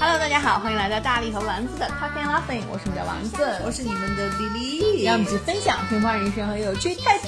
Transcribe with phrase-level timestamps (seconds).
[0.00, 5.02] Hello，大家好，欢迎来到大力和丸子的 Talking Laughing，我是你们的丸子，我是你们的丽丽。
[5.02, 7.26] 让我们一起分享平凡人生和有趣态度。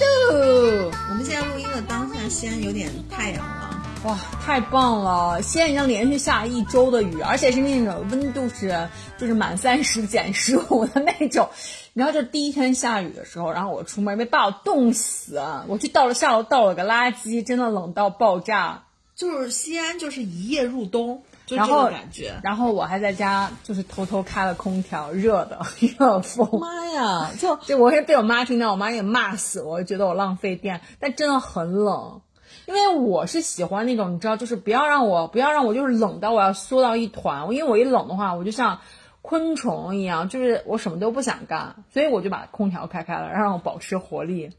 [1.09, 5.43] 我们现在录音的当下，西安有点太阳了，哇，太棒了！
[5.43, 11.51] 西安已经连续下一周的雨，而且是那种温度是就是满三十减十五的那种。
[11.93, 18.85] 然后就第一天下雨的时候，然后我出门没把我冻死，我去倒了下楼倒了个垃圾，真的冷到爆炸。
[19.17, 21.25] 就是西安就是一夜入冬。
[21.57, 25.59] 然后感觉，然后我还在家就是偷偷开了空调，热的
[25.99, 26.61] 热风。
[26.61, 27.31] 妈呀！
[27.39, 30.81] 就就我也被我妈听到，我妈也骂死我，觉得我浪费电。
[30.99, 32.21] 但真的很冷，
[32.67, 37.51] 因为我是喜欢那种你知道，就是不要让我不要让我就是冷到我要缩到一团。
[37.53, 38.81] 因为我一冷的话，我就像
[39.23, 44.51] 昆虫一样，就是我什么都不想干，所以我就把空调开开了，让我保持活力。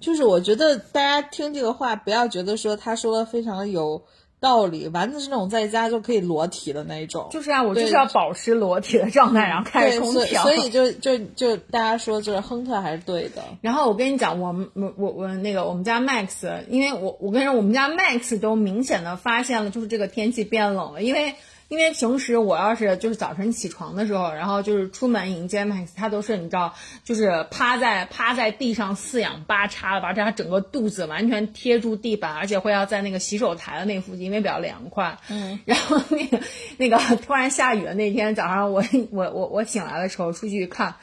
[0.00, 4.02] 就是我觉得大家听这个话，不要觉得说他说的非常的有。
[4.40, 13.42] 道理，丸子是那种在家就可以裸体的那一种，就是啊，我就是要保持裸体的状态，然后开空调，所以就就就大家说就是亨特还是对的。
[13.60, 21.34] 然后我跟你讲，我们我我我那个我们家 Max，因为我我跟你说，我们家 Max 都明显的发现了，就是这个天气变冷了，因为。
[21.70, 35.16] 因为平时我要是就是早晨起床的时候，然后就是出门迎接 Max，他都是你知道，就是趴在趴在地上四仰八叉的，把他整个肚子完全贴住地板，而且会要在那个洗手台的那附近，因为比较凉快。
[35.28, 35.60] 嗯。
[35.64, 36.40] 然后那个
[36.76, 38.82] 那个突然下雨的那天早上，我
[39.12, 40.96] 我我我醒来的时候出去看。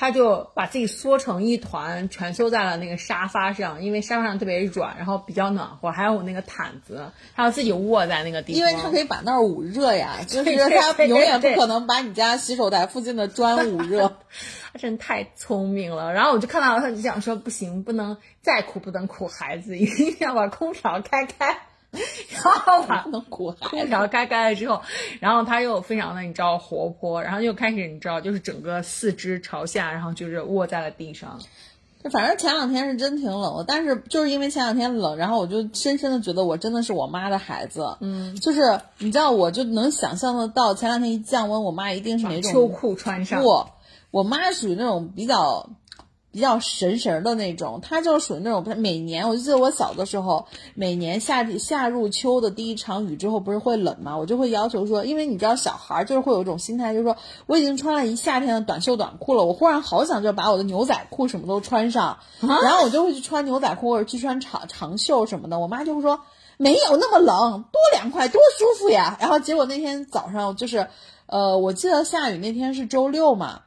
[0.00, 8.58] 他就把自己缩成一团，蜷缩在了那个沙发上，因为沙发上特别软，然后比较暖和，还有那个毯子，他要自己卧在那个地方。
[8.58, 14.16] 因为他可以把那儿捂热呀， 就是他永远不可能把你家洗手台附近的砖捂热。
[14.72, 16.14] 他真太聪明了。
[16.14, 21.58] 然后我就看到他就想说，不行，不能再苦不能苦孩子，一定要把空调开开。
[22.30, 24.80] 然后把空调开开了之后，
[25.18, 31.40] 然后他又非常的你知道活泼，然后又开始你知道就是整个四肢朝下，然后就是卧在了地上。
[32.02, 37.96] 就反正前两天是真挺冷的，但是就是因为前两天冷，然后我就深深的觉得我真的是我妈的孩子。
[38.00, 43.42] 嗯，就是你知道，我就能想象得到前两天一降温，我妈一定是哪种秋裤穿上。
[43.42, 43.66] 不，
[44.10, 45.68] 我妈属于那种比较。
[46.32, 54.16] 比较神神的那种，他就属于那种，每年我就记得我小的时候，每年夏夏入秋的第一场雨之后，不是会冷吗？
[54.16, 65.58] 我就会要求说，因为你知道小孩就是会有一种心态，就是说我已经穿了一夏天的短袖短裤了，我忽然好想就把我的牛仔裤什么都穿上，然后我就会去穿牛仔裤或者去穿长长袖什么的。
[65.58, 66.20] 我妈就会说
[66.58, 69.16] 没有那么冷，多凉快，多舒服呀。
[69.20, 70.86] 然后结果那天早上就是，
[71.26, 73.62] 呃，我记得下雨那天是周六嘛。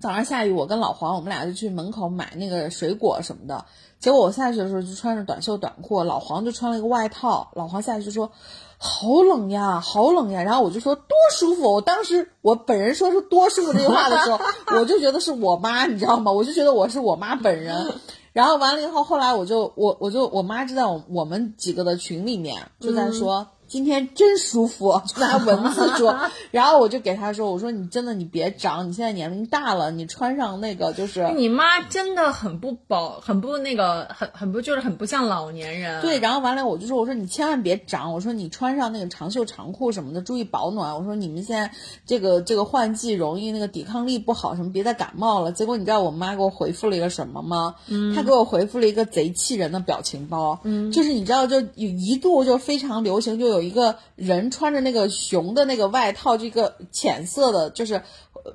[0.00, 3.66] 早上下雨，我跟老黄，我们俩就去门口买那个水果什么的。
[3.98, 7.50] 结果我下去的时候就穿着短袖短裤，老黄就穿了一个外套。
[7.54, 8.32] 老黄下去就说
[8.78, 14.40] ：“好冷呀，好冷呀。”然后我就说：“多舒服！”我当时我本人说出“多舒服”这句话的时候，
[14.80, 16.32] 我就觉得是我妈，你知道吗？
[16.32, 17.92] 我就觉得我是我妈本人。
[18.32, 23.48] 然后完了以后，后来我就我我就我妈就在我我们几个的群里面就在说。
[23.70, 26.18] 今天真舒服，就 拿文字说，
[26.50, 36.02] 然后我就给他说：“我说你真的你别长，你现在年龄大了，你穿上那个就是。”你妈真的很不保，很不那个，很很不就是很不像老年人。
[36.02, 40.96] 对，然后完了我就说：“我说你千万别长，我说你穿上那个长袖长裤什么的，注意保暖。
[40.96, 41.70] 我说你们现在
[42.04, 47.76] 这个这个换季容易那个抵抗力不好，什么别再感冒了。”结果你知道我妈给我回复了一个什么吗？
[47.86, 50.58] 嗯，她给我回复了一个贼气人的表情包。
[50.64, 54.50] 嗯，就是你知道就有一度就非常流行，就有一个人。
[54.50, 58.02] 穿着那个熊的那个外套，这个浅色的，就是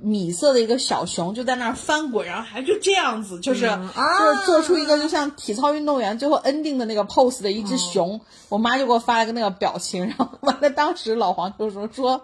[0.02, 8.20] 米色的一个小熊，就在那儿翻滚，然后还就这样子，就是就是做出一个就像体操运动员最后 ending 的那个 pose 的一只熊。
[8.50, 12.22] 我妈就给我发了个那个表情，然后完了，当时老黄就说说。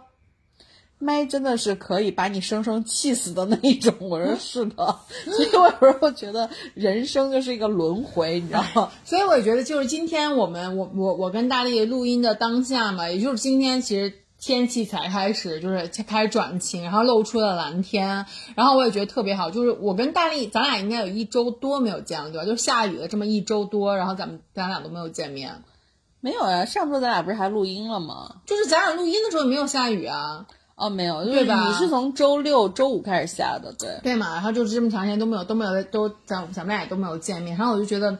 [1.02, 8.92] 麦真的是可以把你生生气死的那一种，我说是的，所以我有时候觉得人生就是一个轮回，你知道吗？
[9.04, 18.26] 所以我也觉得，就是今天我们我我我跟大力录音的当下嘛，也就是今天，其实天气才开始就是开始转晴，然后露出了蓝天，
[18.56, 19.52] 然后我也觉得特别好。
[19.52, 22.46] 就是我跟大力，咱俩应该有一周多没有见了，对吧？
[22.46, 25.64] 就是下雨了这么一周多，然后咱们咱俩都没有见面，
[26.20, 26.66] 没有呀？
[26.66, 28.38] 上周咱俩不是还录音了吗？
[28.46, 30.48] 就是咱俩录音的时候没有下雨啊。
[30.82, 31.68] 哦，没有，对吧？
[31.68, 34.34] 你是从周六周五开始下的，对对嘛？
[34.34, 38.18] 然后就是这么长时间都没有都没有都咱咱们俩也都没有见面，然后我就觉得，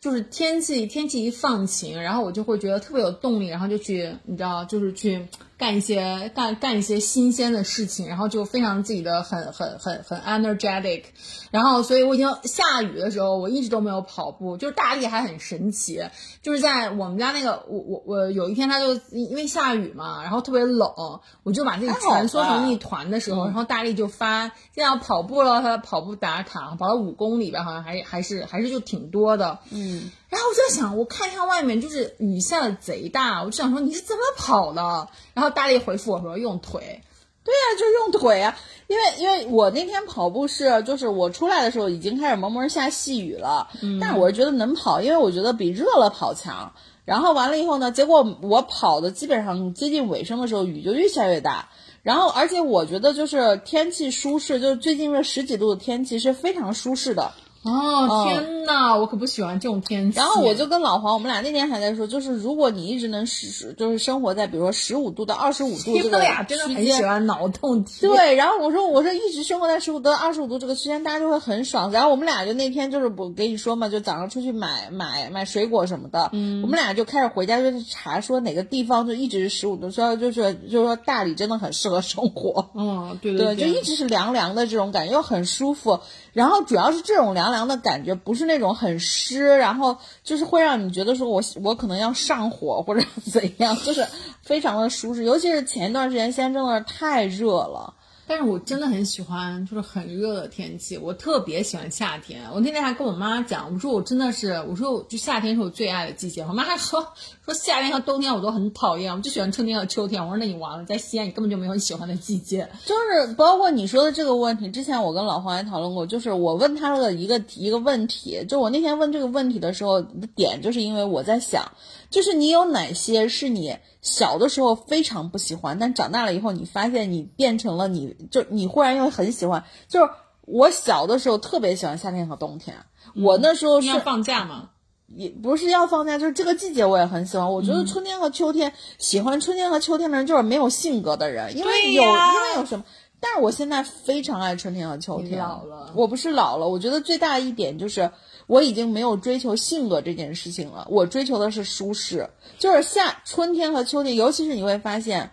[0.00, 11.04] 就是天气天气一放晴，然后我就会觉得特别有动力，然后就去你知道，就是去干一些干干一些新鲜的事情，然后就非常自己的很很很很 energetic，
[11.50, 16.02] 然后所以我已经下雨的时候，我一直都没有跑步，就是大力还很神奇，
[16.42, 30.10] 就是在我们家那个我我我有一天他就因为下雨嘛，然后特别冷，我就把自己蜷缩成一团的时候，然后大力就发现在要跑步了，他跑步打卡跑了五公里吧，好像还还是还是就挺多的，嗯。
[30.34, 35.08] 然后我就在想，我看一下外面，就是雨下的贼大，我就想说你是怎么跑的？
[35.32, 37.02] 然后大力回复我说用腿。
[37.44, 38.56] 对呀，就用腿啊，
[38.88, 46.72] 因为因为我那天跑步是，就是我出来的时候已经开始蒙蒙下细雨了，嗯但是我是觉得能跑，因为我觉得比热了跑强。
[47.04, 51.68] 然后完了以后呢，结果我跑的基本上接近尾声的时候，雨就越下越大。
[52.02, 57.32] 然后而且我觉得就是天气舒适，就是最近这十几度的天气是非常舒适的。
[57.64, 60.18] 哦天呐，我可不喜欢这种天气。
[60.18, 68.06] 然后我就跟老黄，我们俩那天还在说，就是如果你一直能十，就是生活在比如说十五度到二十五度这个真的很喜欢脑洞题。
[68.06, 71.90] 对，然后我说我说一直生活在十五度到二十五度这个区间，大家就会很爽。
[71.90, 82.70] 然后我们俩就那天就是我给你说嘛，就早上出去买买买水果什么的，嗯，我们俩就开始回家就查说哪个地方就一直是十五度，说就是就是说大理真的很适合生活。
[82.74, 86.00] 嗯，对对，就一直是凉凉的这种感觉，又很舒服。
[86.34, 93.02] 然后主要是这种凉凉的感觉，不是那种很湿，然后就是会让你觉得说我我可能要上火或者
[93.32, 94.06] 怎样， 就是
[94.42, 95.24] 非常的舒适。
[95.24, 97.94] 尤其是前一段时间，现在真的是太热了。
[98.26, 100.96] 但是我真的很喜欢，就是很热的天气。
[100.96, 102.40] 我特别喜欢夏天。
[102.54, 106.40] 我那天还跟我妈讲，我说我真的是，我说我就夏天是我最爱的季节。
[106.40, 107.06] 我妈还说
[107.44, 110.22] 说夏天和冬天我都很讨厌，我就喜欢春天和秋天。
[110.22, 112.70] 我说那你完了，在西安你根本就没有你喜欢的季节。
[112.86, 116.06] 就是包括你说的这个问题，之前我跟老黄也讨论过。
[116.06, 121.72] 就是我问他的一个一个问题，就我那天问这个问题的时候的点，就是因为我在想，
[122.08, 123.76] 就是你有哪些是你。
[124.00, 129.64] 小的时候非常不喜欢，但长大了以后，你发现你变成了你，就你忽然又很喜欢。
[129.88, 130.10] 就是
[130.42, 132.76] 我小的时候特别喜欢夏天和冬天，
[133.16, 134.68] 我那时候是放假吗？
[135.08, 137.52] 也不是要放假，就是这个季节我也很喜欢。
[137.52, 142.84] 我觉得春天和秋天，喜欢春天和秋天的人就是没有性格的人，因为有因为有什么？
[143.20, 145.38] 但是我现在非常爱春天和秋天。
[145.38, 148.10] 老了，我不是老了，我觉得最大的一点就是。
[148.46, 152.28] 我已经没有追求性格这件事情了，我追求的是舒适。
[152.58, 155.30] 就是夏、春天和秋天，尤其是你会发现，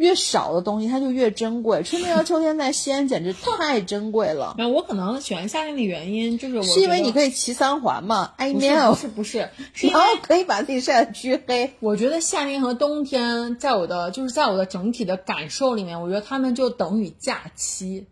[0.00, 1.82] 越少的东西它就越珍贵。
[1.82, 4.54] 春天和秋天在西安简直太珍贵了。
[4.56, 9.50] 那 我可能喜欢夏天的原因就是，是因为你可以骑三环嘛？I know，不是不是，
[9.82, 11.74] 因为可以把自己晒得黢黑。
[11.80, 18.06] 我觉得夏天和冬天，在我的就是在我的整体的感受里面，我觉得他们就等于假期。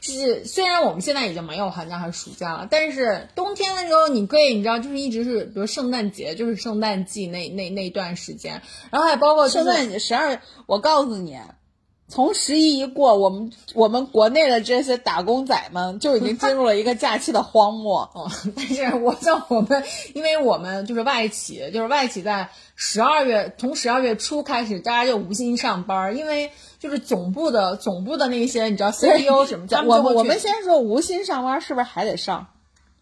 [0.00, 10.40] 就是虽然我们现在已经没有寒假和暑假了，但是冬天的时候，你可以你知道，就是一直是，比如圣诞节，就是圣诞季那那那段时间，然后还包括圣诞节十二。
[10.66, 11.36] 我告诉你，
[12.08, 18.10] 从十一一过，我们我们国内的这些打工仔们就已经进入了一个假期的荒漠。
[18.14, 19.84] 嗯， 但是我像我们，
[20.14, 26.50] 因为我们就是外企，就是外企在十二月从十二月初开始，大家就无心上班，因为。
[26.80, 29.82] 就是总部的总部的那些，你知道 CEO 什么叫？
[29.82, 32.46] 我我们先说无心上班，是不是还得上？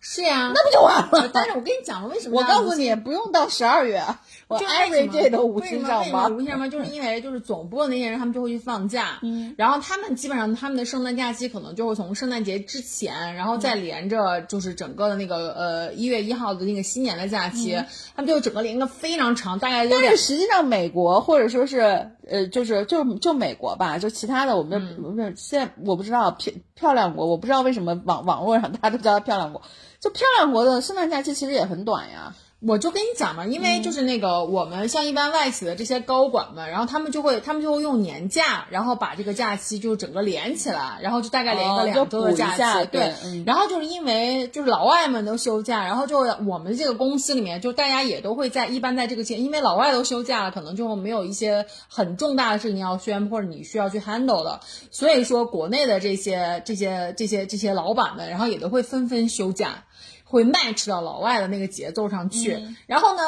[0.00, 1.31] 是呀，那不就完了？
[1.31, 2.41] 但是我跟你讲了，为什么？
[2.41, 4.02] 我告诉你，不用到十二月。
[4.49, 17.77] 我 every day 都无心上班，无心上班，就是因为就是总部的那些人，他们就会去放假，嗯，然后他们基本上他们的圣诞假期可能就会从圣诞节之前，然后再连着就是整个的那个呃一月一号的那个新年的假期，
[18.15, 20.01] 他们就整个连个非常长，大概就。
[20.01, 29.61] 但是实际上美国或者说是呃就是就就美国吧，就其他的我们不是现在我不知道漂漂亮国，我不知道为什么网网络上大家都叫它漂亮国，
[29.99, 32.33] 就漂亮国的圣诞假期其实也很短呀。
[32.66, 42.88] 我就跟你讲嘛，因为就是那个我们像一般外企的这些高管们，然后他们就会他们就会用年假，然后把这个假期就整个连起来，然后就大概连个两周的假期。
[42.90, 43.14] 对，
[43.46, 59.85] 然后就是因为就是老外们都休假，然后就我们这个公司里面就大家也都会在一般在这个期，因为老外都休假了，可能就没有一些很重大的事情要宣布或者你需要去 handle 的，所以说国内的这些这些这些这些老板们，然后也都会纷纷休假。
[60.28, 63.23] 会 match 到老外的那个节奏上去，然后呢，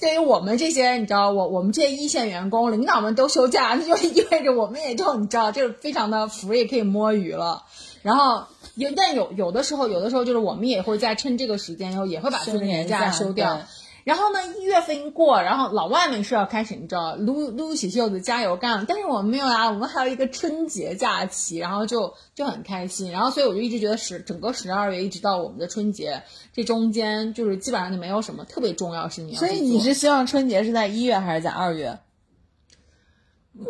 [0.00, 7.64] 对于我们这些，你知道，我我们这些一线员工，领导们都休假，那 就意味着我们也就你知道，就是非常的 free，可以摸鱼了。
[8.00, 8.44] 然后
[8.76, 13.60] 有，但有有的时候，有的时候就是我们也会在趁这个时间，然后也会把这个年假休掉。
[14.04, 18.84] 然后呢，一月份一过，然后老外们是要开始，你知道，撸撸起袖子加油干。
[18.86, 23.12] 但是我们没有啊，我们还有一个春节假期，然后就就很开心。
[23.12, 29.34] 然后所以我就一直觉得十整个十二月一直到我们的春节这中间，就是基本上就没有什么特别重要事情。
[29.36, 31.98] 所以你是希望春节是在一月还是在二月？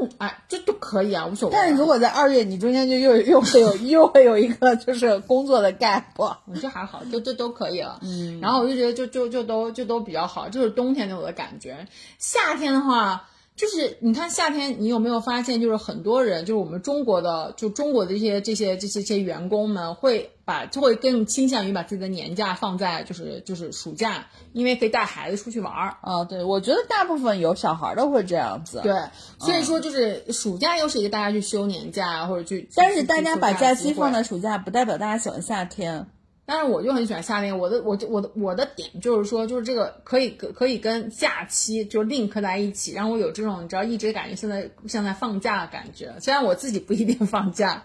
[0.00, 1.58] 嗯，哎，这都可以啊，无所谓啊。
[1.60, 6.02] 但是如果在二月，你中间就又又会有 又会有一个就是工作的 gap。
[6.16, 7.98] 我这还好，都都都可以了。
[8.02, 11.86] 嗯，然后我就觉得就就就都就都比较好，就是冬天给我的感觉。
[12.18, 13.28] 夏天的话，
[13.62, 25.96] 就是你看夏天，你有没有发现，就是很多人，就是我们中国的，就中国的这些这些这些这些员工们，会把就会更倾向于把自己的年假放在就是就是暑假，因为可以带孩子出去玩儿。
[26.00, 28.80] 啊，对，我觉得大部分有小孩的会这样子。
[28.82, 28.92] 对，
[29.38, 34.12] 所以说就是暑假又是一个大家去休年假或者去，但是大家把假期放。
[34.12, 36.08] 在暑假，不代表大家喜欢夏天。
[36.44, 47.84] 但是我就很喜欢夏天，我的我就我的我的点就是说，就是这个可以可以跟假期就 link 在一起，让我有这种你知道一直感觉现在像在放假的感觉，虽然我自己不一定放假。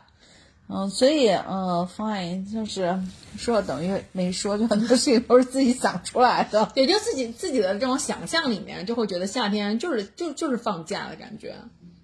[0.69, 2.99] 嗯，所以嗯，fine，就是
[3.37, 6.69] 说等于没说，就很多事情都是自己想出来的。
[6.75, 11.55] 也就自己自己的这种想象里面，就会觉得夏天就是就就是放假的感觉，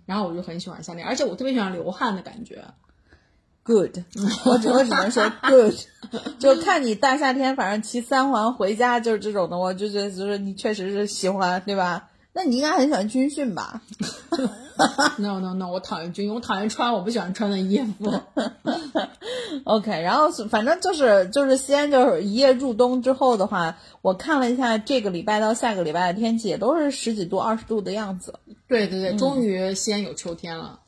[0.06, 2.64] 然后我就很喜欢夏天，而且我特别喜欢流汗的感觉。
[3.66, 3.98] Good，
[4.46, 5.74] 我只我只能说 good，
[6.38, 12.10] 就看你大夏天，反正骑三环回家就是这种的，我就觉得就是你确实是喜欢，对吧？
[12.36, 13.82] 那你应该很喜欢军训吧
[15.18, 18.12] ？No no no，我讨厌军，我讨厌穿我不喜欢穿的衣服。
[19.66, 28.34] OK，然后是反正就是就是西安就是一夜入冬之后的话，我看了一下这个礼拜到下个礼拜的天气，也都是十几度、二十度的样子。
[28.68, 30.80] 对对对，终于西安有秋天了。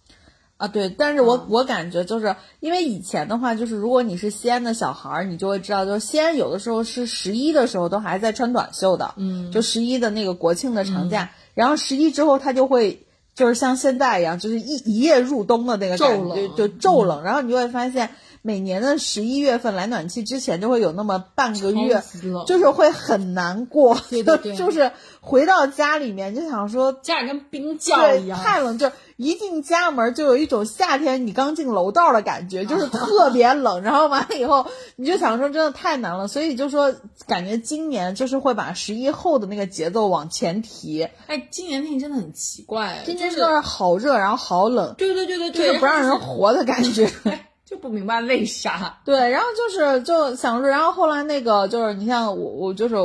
[0.57, 22.01] 啊，对，但是我、我感觉就是因为以前的话，就是如果你是西安的小孩儿，你就会知道，就是西安有的时候是十一的时候都还在穿短袖的，嗯，就十一的那个国庆的长假，然后十一之后它就会就是像现在一样，就是一一夜入冬的那个感觉，就骤冷，然后你就会发现每年的十一月份来暖气之前就会有那么半个月
[22.45, 28.39] 就是会很难过，对对对 就是回到家里面就想说家里跟冰窖，一样。
[28.41, 33.81] 太冷，就一进家门就有一种夏天你刚进楼道的感觉，就是特别冷。
[33.81, 36.93] 然后完了以后，你就想说真的太难了，所以就说
[37.27, 41.07] 感觉今年就是会把十一后的那个节奏往前提。
[41.27, 47.09] 哎，今年天气真的很奇怪，今年就就是是好热，然后好冷，对对对对就对，是不让人活的感觉。
[47.65, 48.99] 就不明白为啥。
[49.03, 52.95] 对，然后就是就想说，然后后来那个就是你像我，我就是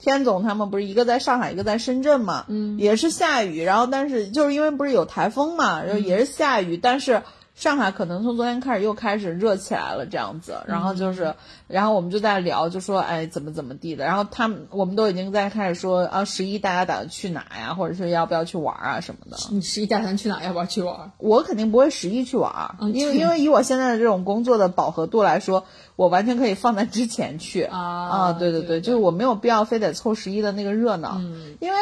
[0.00, 7.22] 天总他们不是一个在上海，一个在深圳嘛，嗯，也是下雨，然后但是就是因为不是有台风嘛，然后也是下雨，但是
[7.60, 11.34] 上海可能从昨天开始又开始热起来了这样子，然后就是，
[11.68, 19.36] 然后我们就在聊，就说哎怎么怎么地的，然后他们我们都已经在开始说啊十一大家打算去哪呀，或者是要不要去玩啊什么的。
[19.50, 20.42] 你十一打算去哪？
[20.42, 21.12] 要不要去玩？
[21.18, 31.78] 我肯定不会十一去玩儿，嗯因为因为以我现在的这种工作的饱和度来说，我完全可以放在之前去啊对对对对就是我没有必要非得凑十一的那个热闹，嗯，因为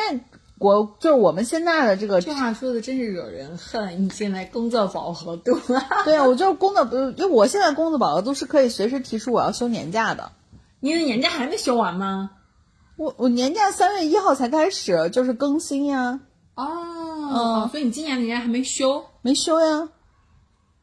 [0.61, 4.05] 我就是我们现在的这个，这话说的真是惹人恨。
[4.05, 5.59] 你现在工作饱和度，
[6.05, 10.33] 对啊，我就是工作，呃因为我现在工作饱和度是可以随时提出我要休年假的，
[10.81, 12.31] 你的年假还没休完吗？
[12.97, 16.19] 我我年假三月一号才开始就是更新呀，
[16.57, 19.05] 哦，所以你今年年假还没休。
[19.23, 19.89] 没休呀，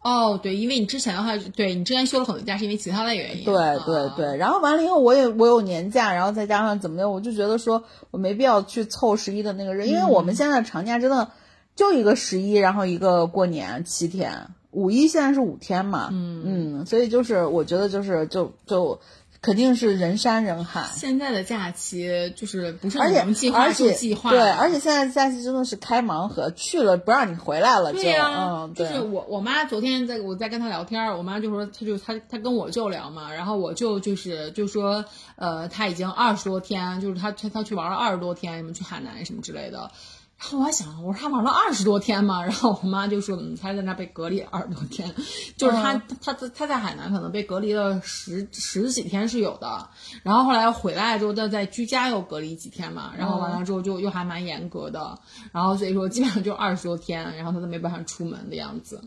[0.05, 3.43] 哦，对，因为你之前的话，对你之前休了很多假，是因为其他的原因。
[3.43, 11.31] 对对啊，对，然后完了以后，我也我有年假，然后再加上怎么样，我就觉得说我没必要去凑十一的那个日，因为我们现在长假真的
[11.75, 16.43] 就一个十一，然后一个过年七天，五一现在是五天嘛，嗯。
[16.45, 18.99] 嗯，所以就是我觉得就是就就
[19.45, 20.89] 肯定是人山人海。
[20.91, 39.91] 现在的假期就是不是而且你能计划就而且计划，对，而且现在假期真的是开盲盒，去了不让你回来了就，对呀、嗯，就是我我妈昨天在我在跟她聊天儿，我妈就说她就她她跟我舅聊嘛，然后我舅就是就说呃她已经二十多天，就是她她她去玩了二十多天，什么去海南什么之类的。
[40.37, 45.09] 然后我还想，我说他玩了二十多天嘛，然后我妈就说，嗯，他在那被隔离二十多天，
[45.57, 49.89] 就是他他他他在海南可能被隔离了十十几天是有的，
[50.23, 55.17] 然后后来回来之后，再在居家又隔离几天嘛，然后完了之后就又还蛮严格的，
[55.51, 59.01] 然后所以说基本上就二十多天，然后他都没办法出门的样子。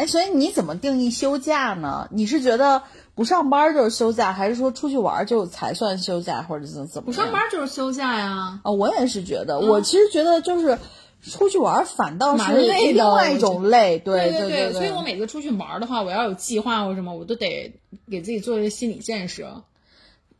[0.00, 2.08] 哎，所以你怎么定义休假呢？
[2.10, 2.82] 你是觉得
[3.14, 7.06] 不上班就是休假，还是说出去玩就才算休假，或者怎怎么？
[7.06, 8.60] 不上班就是休假呀。
[8.62, 10.78] 啊、我也是觉得，我其实觉得就是
[11.22, 17.78] 出去玩反倒是另外一种累，对对对所以我每次出去玩的话，我要有计划或什么，我都得
[18.10, 19.64] 给自己做一个心理建设。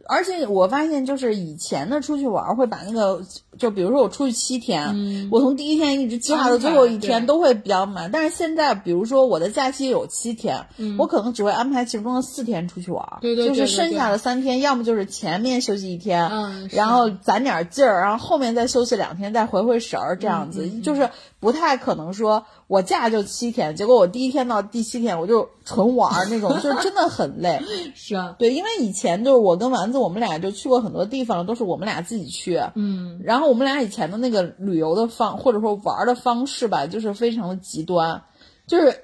[0.09, 3.23] 而且我发现，就是以前的出去玩会把那个
[3.59, 8.11] 就比如说我出去七天，我从第一天一直计划到最后一天都会比较满。
[8.11, 10.67] 但是现在，比如说我的假期有七天，
[10.99, 21.09] 我可能只会安排其中的四天出去玩儿，嗯对对对就是剩下的三天，要么就是前面休息一天，嗯然后攒点劲儿，然后后面再休息两天，再回回神儿，这样子、嗯就是
[21.41, 27.59] 不太可能说我假就七天，结果我第一天到第七天我就纯玩儿那种， 就是真的很累。
[27.95, 32.63] 是啊，对，因为以前就是我跟丸子，我们俩就去过很多地方，都是我们俩自己去。
[32.75, 38.23] 嗯，然后我们俩以前的那个旅游的方或者说玩儿的方式吧，就是非常的极端，
[38.67, 39.03] 就是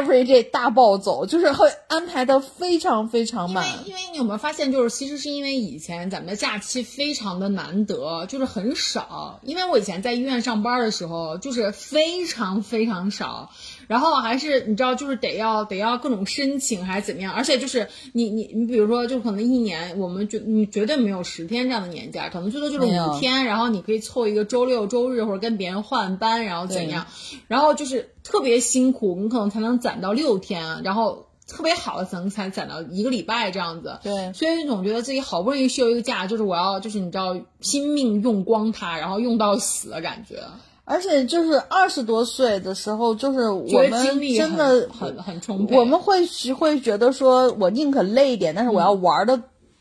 [0.00, 3.88] every day 大暴走，就是会安排的非常非常满因为。
[3.90, 9.40] 因为你有没有发现，就是其实是因为以前咱们的假期非常的难得，就是很少。
[9.42, 13.50] 因为我以前在医院上班的时候，就是非常非常少。
[13.88, 27.06] 然后还是你知道，就是得要得要各种申请还是怎么样，而且就是你你你比如说，就可能一年我们绝你绝对没有十天这样的年假，可能最多就是五天，然后你可以凑一个周六周日或者跟别人换班，然后怎样，
[27.48, 33.98] 然后就是特别辛苦，你可能才能攒到六天，然后特别好的可能才攒到一个礼拜这样子。
[34.02, 34.34] 对。
[34.34, 40.42] 所以总觉得自己好不容易休一个假，就是我要就是你知道拼命用光它，然后用到死的感觉，
[40.88, 45.76] 而且就是二十多岁的时候，就是我们真的很很很充沛。
[45.76, 49.38] 我们会是会觉得说，我宁可累一点，但是我要玩的，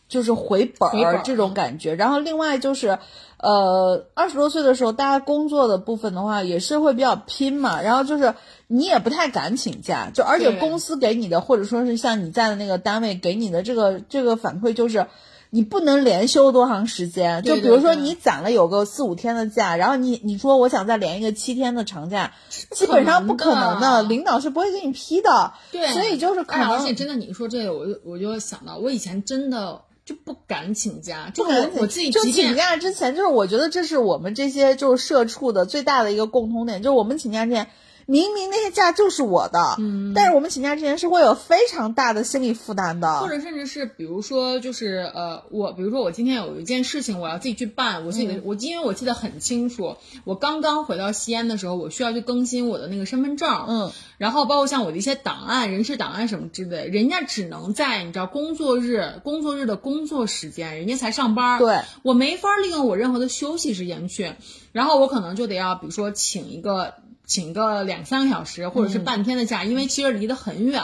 [0.10, 1.96] 就是回本儿儿这种感觉。
[1.96, 3.00] 然后另外就是，
[3.38, 7.82] 呃，二十多岁的时候，大家工作的部分的话，也是会比较拼嘛。
[7.82, 8.34] 然后就是
[8.68, 15.08] 你也不太敢请假，就而且公司给你的，或者说是像你在的那个单位给你的这个这个反馈就是。
[15.50, 22.34] 你不能连休多长时间，就比如说你攒了有个四五天的假，然后你你说我想再连一个七天的长假，
[22.72, 25.54] 基本上不可能的，领导是不会给你批的。
[25.72, 37.68] 对，所以就是可哎而能且真的，你说这个，我就我就想到，我以前真的就不敢请假，就我我自己就请假之前，就是我觉得这是我们这些就是社畜的最大的一个共同点，就是我们请假之前，
[38.10, 64.32] 明明那些假就是我的，嗯，但是我们请假之前是会有非常大的心理负担的，或者甚至是比如说，就是呃，我比如说我今天有一件事情我要自己去办，我自己的、我因为我记得很清楚，我刚刚回到西安的时候，我需要去更新我的那个身份证，嗯，然后包括像我的一些档案、人事档案什么之类，人家只能在你知道工作日、工作日的工作时间，人家才上班，对，我没法利用我任何的休息时间去，
[64.72, 66.94] 然后我可能就得要比如说请一个。
[67.28, 70.82] 请个两三个小时，或者是半天的假，因为其实离得很远。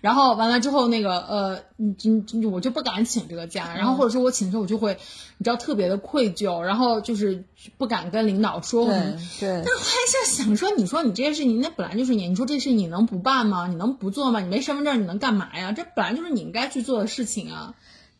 [0.00, 4.96] 然后完了之后，那个呃，你你你我就不敢请这个假，然后或者说我请的时候，我就会
[5.36, 7.44] 你知道特别的愧疚，然后就是
[7.76, 8.86] 不敢跟领导说。
[8.86, 8.94] 对
[9.40, 9.62] 对。
[9.62, 13.66] 但是后来现在想说，你说你这些事情，那本来就是你，你说这事你能不办吗？
[13.66, 14.38] 你能不做吗？
[14.38, 15.72] 你没身份证，你能干嘛呀？
[15.72, 17.74] 这本来就是你应该去做的事情啊。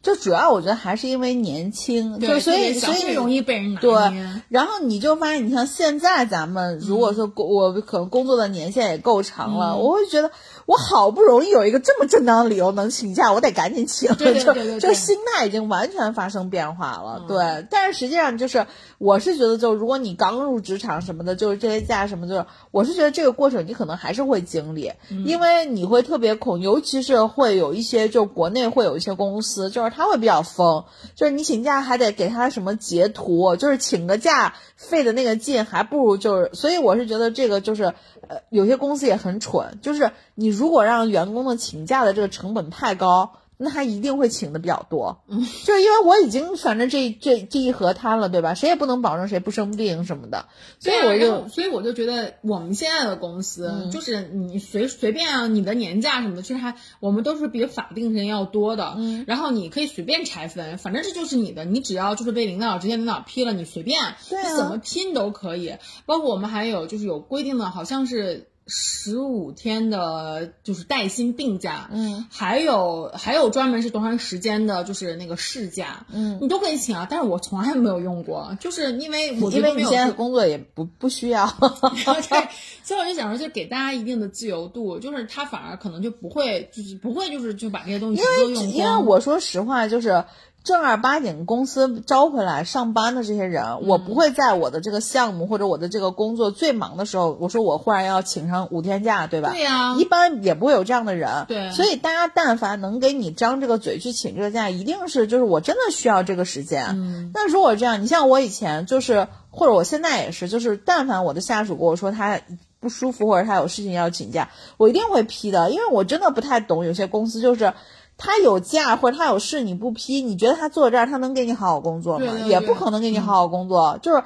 [0.04, 10.30] 就主要我觉得还是因为年轻，就对，所以所以容易被人拿对捏。，然后你就发现，你像现在咱们如果说工我可能工作的年限也够长了，我会觉得
[10.66, 14.42] 我好不容易有一个这么正当的理由能请假，我得赶紧请，对对
[14.80, 17.24] 就就心态已经完全发生变化了。
[17.28, 18.66] 对，但是实际上就是
[18.98, 24.92] 我是觉得，就如果你刚入职场什么的，就是这些假什么就是，我是觉得这个过程你可能还是会经历，
[25.26, 30.84] 因为你会特别恐，尤其是会有一些就国内会有一些公司，就是他会比较疯。
[31.14, 37.94] 就是你请假还得给他什么截图，就是请个假费的那个劲，还不如就是，所以我是觉得这个就是，
[38.28, 43.32] 呃，有些公司也很蠢，就是你如果让员工的请假的这个成本太高。
[43.56, 48.54] 那他一定会请的比较多，嗯，就是因为我已经反正这这这一盒摊了，对吧？
[48.54, 50.46] 谁也不能保证谁不生病什么的，
[50.80, 58.94] 所以我就所以我就觉得我们现在的公司，嗯就是你随随便啊，你的年假什么的，其实还我们都是比法定时间要多的。
[58.96, 65.74] 嗯，然后你可以随便拆分，反正这就是你的，你只要就是被领导直接领导批了，你随便，对啊你怎么拼都可以。
[66.06, 68.48] 包括我们还有就是有规定的，好像是。
[68.66, 77.06] 十五天的，就是带薪病假，嗯，还有还有专门是多长时间的，就是那个事假，嗯，你都可以请啊。
[77.08, 82.48] 但是我从来没有用过，就是因为我觉因为你得没有现在工作也不不需要， 对，
[82.82, 88.72] 所以我就想说，就给大家一定的自由度，就是他反而可能就不会，就是不会，就是就把这些东西全都用光。
[88.72, 90.24] 因为我说实话，就是
[90.64, 99.50] 正儿八经公司招回来上班的这些人，嗯我不会在我的这个项目或者我的这个工作最忙的时候，我说我忽然要请上五天假，对吧？
[99.50, 101.44] 对呀一般也不会有这样的人。
[101.46, 106.86] 对所以大家但凡能给你张这个嘴去请这个假，一定是就是我真的需要这个时间。
[106.88, 112.40] 嗯，那如果这样，你像我以前就是，或者我现在也是，就是但凡我的下属跟我说他。
[112.80, 117.72] 不舒服或者他有事情要请假，我一定会批的，因为我真的不太懂有些公司就是
[118.16, 122.24] 他有假或者他有事你不批，你觉得他坐这儿他能给你好好工作吗？
[122.24, 122.48] 对对对。
[122.48, 124.22] 也不可能给你好好工作，就是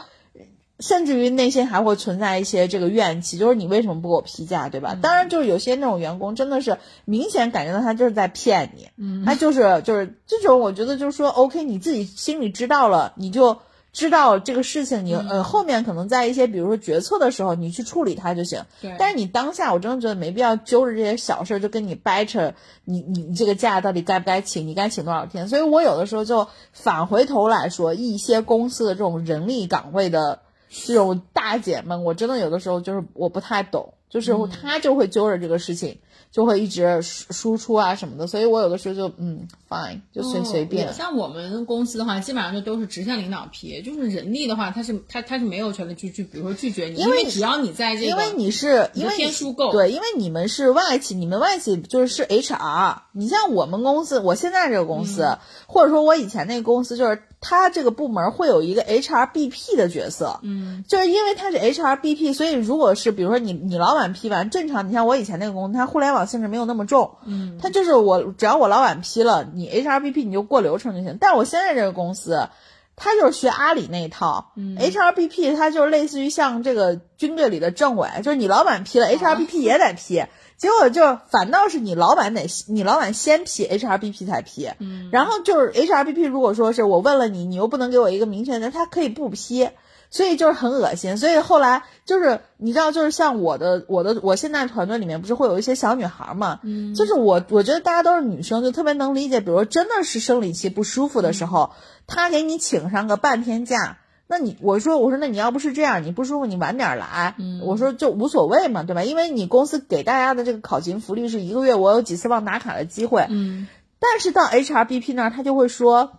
[0.81, 4.97] 甚至于内心还会存在一些这个怨气，就是你为什么不给我批假，对吧？
[5.03, 13.59] 当然，就是有些那种员工真的是明显感觉到他就是在骗你，嗯，他就是就是这种，我觉得就是说，OK，你自己心里知道了，你就
[13.99, 18.63] 知道这个事情，你呃后面可能在一些比如说决策的时候，你去处理它就行。
[18.81, 18.95] 对。
[18.97, 25.49] 但是你当下，我真的觉得没必要揪着这些小事儿就跟你掰扯，你你你这个假到底该不该请，你该请多少天？
[25.49, 30.43] 所以我有的时候就返回头来说，一些公司的这种人力岗位的。
[30.71, 35.99] 这种大姐们，我真的有的时候就是我不太懂，就是她就会揪着这个事情，
[36.31, 40.93] 就会一直输输出啊什么的，所以我有的时候就嗯，fine，就随随便。
[40.93, 57.23] 像我们公司的话，基本上就都是直线领导批，就是人力的话，他是他他是没有权利去去，比如说拒绝你，因为只要你在这个，因为你是因为天数够，对，因为你们是外企，你们外企就是是 HR，你像我们公司，我现在这个公司，或者说我以前那个公司就是。
[57.41, 71.19] 他这个部门会有一个 HRBP 的角色，嗯，就是因为他是 HRBP，所以如果是比如说你你老板批完，正常你像我以前那个公司，他互联网性质没有那么重，嗯，它就是我只要我老板批了，你 HRBP 你就过流程就行。
[71.21, 72.49] 但是我现在这个公司，
[72.97, 80.23] 他就是学阿里那一套，HRBP 它就是类似于像这个军队里的政委，就是你老板批了，HRBP 也得批。
[80.57, 89.69] 结果就反倒是你老板得你老板先批 HRBP 才批，嗯，然后就是 HRBP 如果说是我问了你，你又不能给我一个明确的，他可以不批，
[90.11, 91.17] 所以就是很恶心。
[91.17, 101.71] 所以后来就是你知道，就是像我的我的我现在团队里面不是会有一些小女孩嘛，嗯，就是我我觉得大家都是女生，就特别能理解，比如说真的是生理期不舒服的时候，
[102.07, 103.99] 他给你请上个半天假。
[104.31, 109.03] 那你我说我说那你要不是这样，你不舒服你晚点来，嗯我说就无所谓嘛，对吧？
[109.03, 113.67] 因为你公司给大家的这个考勤福利是一个月我有几次忘打卡的机会，嗯，
[113.99, 116.19] 但是到 HRBP 那儿他就会说，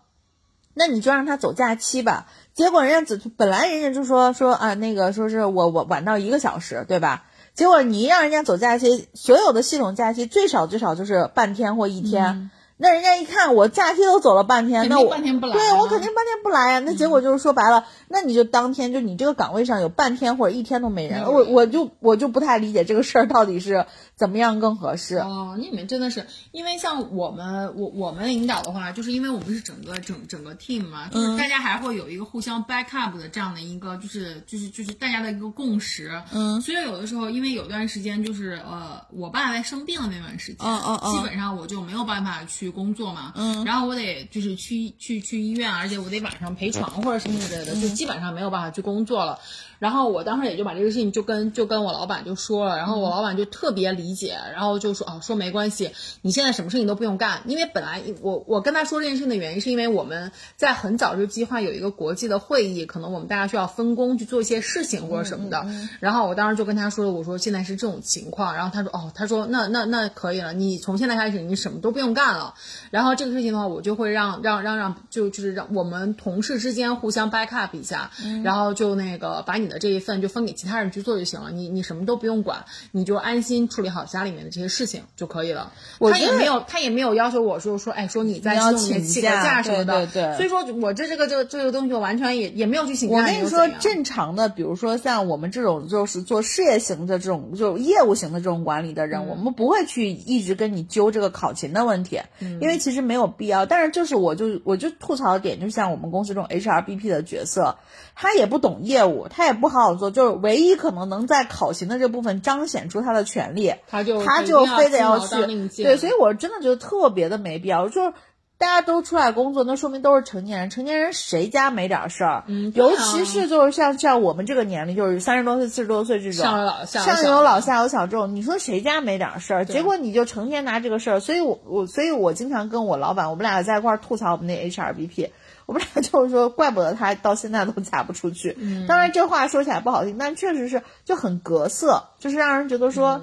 [0.73, 2.25] 那你就让他走假期吧。
[2.59, 7.23] 结果人家只本来人家就说说啊那个说是我我晚到一个小时，对吧？
[7.53, 12.51] 结果你一让人家走假期，所有的系统假期最少最少就是半天或一天。
[12.81, 16.79] 那人家一看我假期都走了半天，那我对我肯定半天不来呀。
[16.79, 25.17] 那结果就是说白了，那你就当天就你这个岗位上有半天或者一天都没人，我我就我就不太理解这个事儿到底是怎么样更合适。
[25.17, 36.09] 哦，你们真的是因为像我们我我们领导的话，就是因为我们是整个整整个 team 嘛，就是大家还会有一个互相 back up 的这样的一个就是就是就是大家的一个共识。
[36.31, 42.68] 嗯，所以有的时候因为有段时间就是呃我爸在生病的那段时间，嗯嗯嗯，基本上我就没有办法去。
[42.71, 49.39] 工作嘛，嗯，然后我得就是去去去医院，而且我得晚上陪床或者什么之类的，就基本上没有办法去工作了。
[49.79, 65.65] 然后我当时也就把这个事情就跟就跟我老板就说了，然后我老板就特别理解，然后就说哦说没关系，你现在什么事情都不用干，因为本来我我跟他说这件事情的原因是因为我们在很早就计划有一个国际的会议，可能我们大家需要分工去做一些事情或者什么的。
[66.01, 72.53] 然后我当时就跟他说了，我说现在是这种情况，然后他说哦，他说那那那可以了，你从现在开始你什么都不用干了。
[72.91, 78.11] 然后这个事情的话，我就会让让让让就就是让我们同事之间互相 back up 一下，
[78.43, 80.49] 然后就那个把你的这一份就分给。
[80.59, 85.71] 其他人去做就行了，你你什么都不用管，你就安心处理好家里面的这些事情就可以了。
[86.01, 90.05] 他也没有，他也没有要求我说说，哎，说你在系统里面请个假什么的。
[90.07, 90.35] 对对。
[90.35, 93.15] 所以说我这这个这个这个东西完全也也没有去请假。
[93.15, 102.19] 我跟你说，正常的，比如说像我们这种就是做事业型的这种就业务型的这种管理的人，我们不会去一直跟你揪这个考勤的问题，
[102.59, 103.65] 因为其实没有必要。
[103.65, 107.77] 但是就是我就我就吐槽的点，就像我们公司这种 HRBP 的角色，
[108.15, 110.39] 他也不懂业务，他也不好好做，就是。
[110.39, 115.35] 唯一可能能在考勤的这部分彰显出他的权利，他就他就非得要去
[115.83, 117.89] 对，所以我真的觉得特别的没必要。
[117.89, 118.13] 就是
[118.57, 122.45] 大家都出来工作，那说明都是成年人，成年人谁家没点事儿？
[122.47, 129.65] 嗯，尤其是就是像像我们这个年龄，就是三十多岁、四十多岁这种，上有老下上有老下有小这种，你说谁家没点事儿？
[129.65, 135.29] 结果你就成天拿这个事儿，所以我我所以我经常跟我老板，我们俩在一块儿吐槽我们那 HRBP。
[135.69, 138.57] 我们俩就是说，怪不得他到现在都嫁不出去。
[138.87, 143.21] 当然，这话说起来不好听，但确实是就很格色，就是让人觉得说。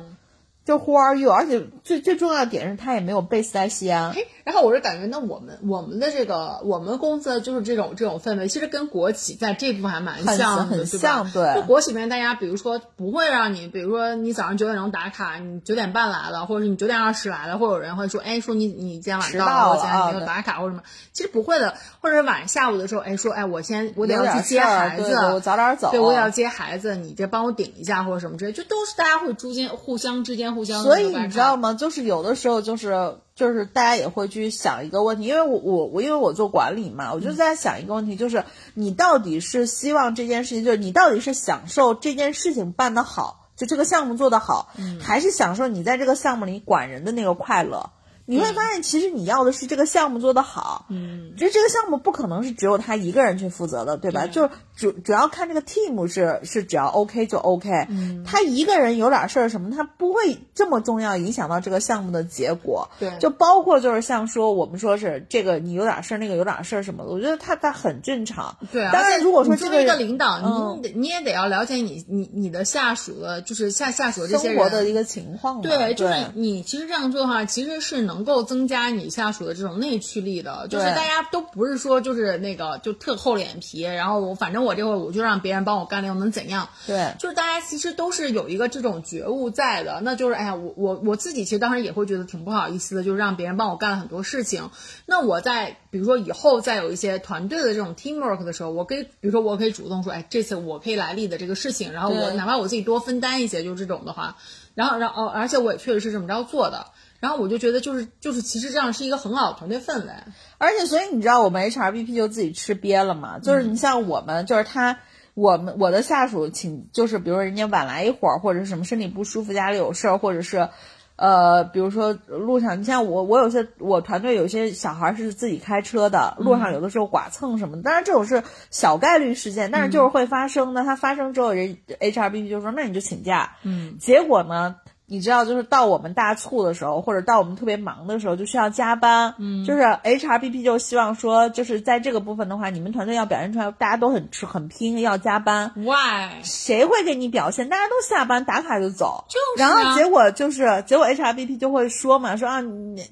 [0.66, 1.30] 就 Who are you？
[1.30, 4.12] 而且最最重要的点是，他也没有 base 在西安。
[4.44, 11.30] 然后我是感觉，那我们我们的这个我们公司就是这种这种氛围，其实跟国企在这部分还蛮像的，很像？
[11.32, 11.54] 对。
[11.54, 20.82] 就国企里面，大家比如说不会让你，比如说你早上九点钟打卡，你九点半来了，或者是你九点二十来了，或者有人会说，哎，说你你今天晚上到了，今天没有打卡或者什么。
[21.12, 25.92] 其实不会的，或者晚上下午的时候，哎，说哎，我先我得要去接孩子，我早点走。
[25.92, 30.55] 对，我也要接孩子，你这帮我顶一下或者什么之类，就都是大家会之间互相之间。
[30.56, 30.82] 互相。
[30.82, 31.74] 所以你知道吗？
[31.74, 47.90] 就是有的时候就是就是大家也会去想一个问题，因为我我我因为我做管理嘛，我就在想一个问题，就是你到底是希望这件事情，就是你到底是享受这件事情办得好，就这个项目做得好，还是享受你在这个项目里管人的那个快乐？
[48.28, 50.86] 你会发现，其实你要的是这个项目做得好。
[50.88, 54.26] 嗯，其实这个项目不可能是只有他一个人去负责的，对吧？
[54.26, 57.70] 就主主要看这个 team 是是只要 OK 就 OK。
[57.88, 62.88] 嗯，他一个人有点事儿什么，他不会这么重要影响到这个项目的结果。
[62.98, 68.56] 对，就包括就是像说我们说是这个你有点事儿，那个有点事儿什么的，我觉得他他很正常。
[68.70, 75.62] 对，当然如果说作为一个领导，你你也得要了解你你你的下属的，就是下下属的这些生活的一个情况。
[75.62, 78.86] 对，就是你其实这样做的话，其实是能够增加。
[78.96, 86.68] 你下属的这种内驱力的，就是大家都不是说就是那个就特厚脸皮，然后我反正我这回我就让别人帮我干了又能怎样？
[86.86, 94.68] 对，就是大家其实都是有一个这种觉悟在的，那就是哎呀，我我我自己其实当时也会觉得挺不好意思的，就是让别人帮我干了很多事情。
[95.06, 104.36] 那我在比如说以后再有一些团队的这种 teamwork 的时候，我可以比如说我可以主动说，哎，这次我可以来立的这个事情，然后我哪怕我自己多分担一些，就这种的话，
[104.74, 106.86] 然后然后而且我也确实是这么着做的。
[107.20, 110.12] 然后我就觉得，就是就是，其实这样是一个很好的团队氛围。
[110.58, 113.38] 而且，所以你知道，我们 HRBP 就自己吃瘪了嘛？
[113.38, 114.98] 就是你像我们，就是他，
[115.34, 120.68] 我们我的下属请，就是比如说人家晚来一会儿，或者是什么身体不舒服，家里有事儿，或者是，
[121.16, 130.84] 呃，比如说路上，你像我，我有些我团队有些小孩是自己开车的，路上有的时候剐蹭什么的，当然这种是小概率事件，但是就是会发生的。
[130.84, 133.56] 它发生之后，人 HRBP 就说那你就请假。
[133.62, 133.96] 嗯。
[133.98, 134.76] 结果呢？
[135.08, 139.32] 你知道，就是到我们大促的时候，或者到我们特别忙的时候，就需要加班。
[139.38, 145.70] 嗯，就是 HRBP 就希望说，就是在这个部分的话，你们团队要表现出来，大家都很吃很拼，要加班。
[145.76, 146.42] Why？
[146.42, 147.68] 谁会给你表现？
[147.68, 149.24] 大家都下班打卡就走。
[149.28, 149.62] 就是。
[149.62, 152.60] 然后结果就是，结果 HRBP 就会说嘛，说啊，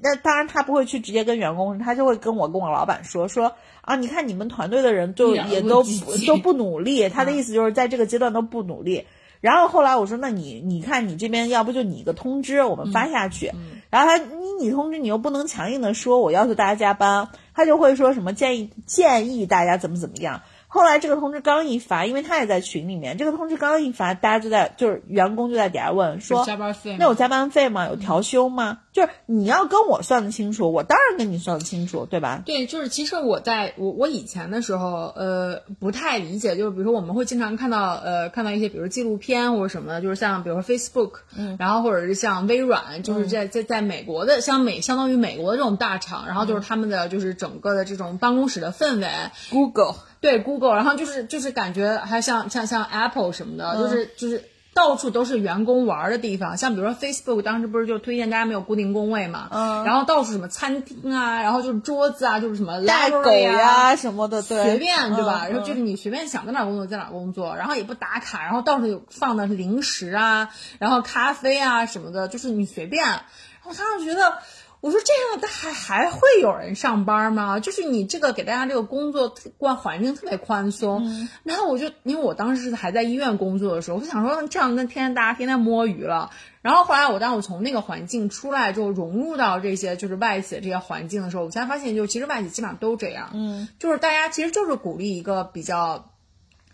[0.03, 3.53] 那当然他不会去直接跟员工，他就会跟我跟我老板说说
[3.83, 5.85] 啊，你看你们团队的人就也都
[6.27, 9.07] 都不努力，他的意思就是在这个阶段都不努力。
[9.45, 13.53] 然后后来我说，那你你看你这边要不就拟一个通知，我们发下去。
[13.91, 20.41] 然后他你拟通知你又不能强硬的说，我要求大家加班，他就会说什么建议建议大家怎么怎么样。
[20.75, 27.87] 后来这个通知刚一发，因为他也在群里面，这个通知刚一发，大家就在就是员工就在底下问说，加班费那有加班费吗？
[27.87, 28.81] 有调休吗？
[28.93, 32.43] 就是你要跟我算得清楚，我当然跟你算得清楚，对吧？
[32.45, 49.07] 对，就是其实我在我我以前的时候，呃，不太理解，就是比如说我们会经常看到呃看到一些比如纪录片或者什么的，就是像比如说 Facebook，嗯，然后或者是像微软，就是在在在美国的像美相当于美国的这种大厂，然后就是他们的就是整个的这种办公室的氛围
[49.51, 49.95] ，Google。
[50.25, 56.57] 对 Google，然后就是就是感觉还像像像 Apple 什么的，就是就是到处都是员工玩的地方。
[56.57, 65.47] 像比如说 Facebook 当时不是就推荐大家没有固定工位嘛，嗯，然后到处什么餐厅啊，然后就是桌子啊，就是什么带狗呀什么的，对，随便对吧？
[65.47, 73.05] 然后就是你随便想在哪工作在哪工作，然后也不打卡，然后到处有放的零食啊，然后咖啡啊什么的，就是你随便。
[73.05, 73.21] 然
[73.63, 74.39] 后他就觉得。
[74.85, 77.59] 我说这样，的还还会有人上班吗？
[77.59, 86.33] 就是你这个给大家这个工作关环境特别宽松，然后我就因为我当时还在医院工作的时候，我就想说这样那天天大家天天摸鱼了。
[86.61, 96.11] 然后后来我当我从那个环境出来之后，融入到这些就是外企的这些环境的时候，我才发现，就其实外企基本上都这样，嗯，就是大家其实就是鼓励一个比较。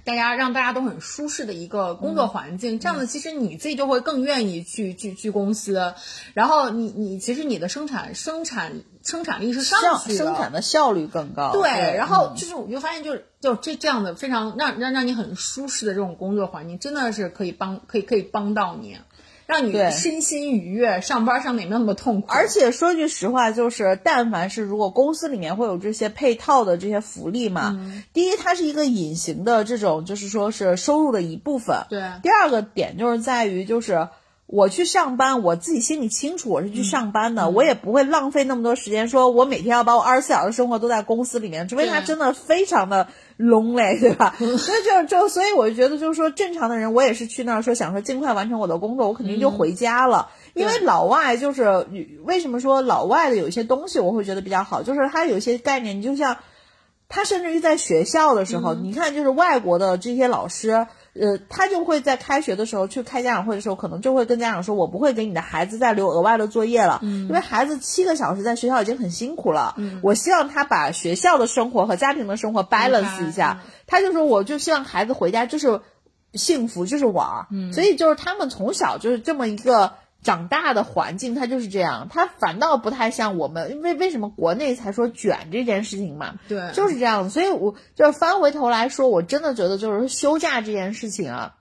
[0.04, 5.94] 大家让大家都很舒适的一个工作环境，这样子其实你自己就会更愿意去去去公司，
[6.34, 11.52] 然后你你其实你的生产生产生产力是上去的，生产的效率更高。
[11.52, 18.98] 对，然后就是我就发现就是就这这样的非常让让让你很舒适的这种工作环境，真的是可以帮可以可以帮到你。
[19.50, 22.28] 让你身心愉悦，上班上的也没有那么痛苦。
[22.28, 27.76] 而且说句实话，就是但凡是如果公司里面会有这些配套的这些福利嘛，
[28.12, 31.84] 第一，它是一个隐形的这种，就是说是收入的一部分。
[31.90, 32.00] 对。
[32.22, 34.08] 第二个点就是在于，就是
[34.46, 43.08] 我去上班，我自己心里清楚我是去上班的，我也不会浪费那么多时间，说我每天要把我二十四小时生活都在公司里面，除非他真的非常的。
[43.40, 44.35] 龙嘞，对吧？
[44.38, 50.29] 所以就就所以我就觉得，就是说正常的人，我也是去那儿说想说尽快完成我的工作，我肯定就回家了。
[50.55, 51.87] 因为老外就是
[52.24, 56.37] 为什么说老外的有一些东西我会觉得比较好，就是他有一些概念，你就像
[57.09, 60.87] 他甚至于在学校的时候，你看就是外国的这些老师。
[61.12, 69.75] 呃，他就会在开学的时候去开家长会的时候，可能就会跟家长说：“我不会给你的孩子再留额外的作业了，因为孩子七个小时在学校已经很辛苦了。
[70.03, 75.81] 我希望他把学校的生活和家庭的生活 balance 一下。”他就说：“我就希望孩子回家就是
[76.35, 87.30] 幸福，就是玩儿。”所以就是他们从小就是这么一个长大的环境它就是这样，它反倒不太像我们，因为为什么国内才说卷这件事情嘛，对，就是这样。
[87.30, 91.54] 所以我就是翻回头来说，我真的觉得就是休假这件事情啊，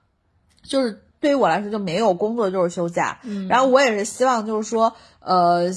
[0.62, 3.20] 就是对于我来说就没有工作就是休假。
[3.22, 5.72] 嗯然后我也是希望就是说，呃。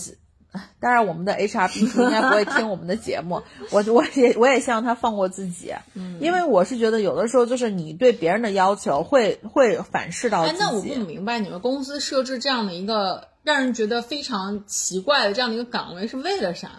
[0.80, 16.70] 当然，我们的 HRBP 应该不会听我们的节目，我我也我也希望他放过自己，嗯因为我是觉得有的时候就是你对别人的要求会会反噬到自己。，哎那我不明白你们公司设置这样的一个让人觉得非常奇怪的这样的一个岗位是为了啥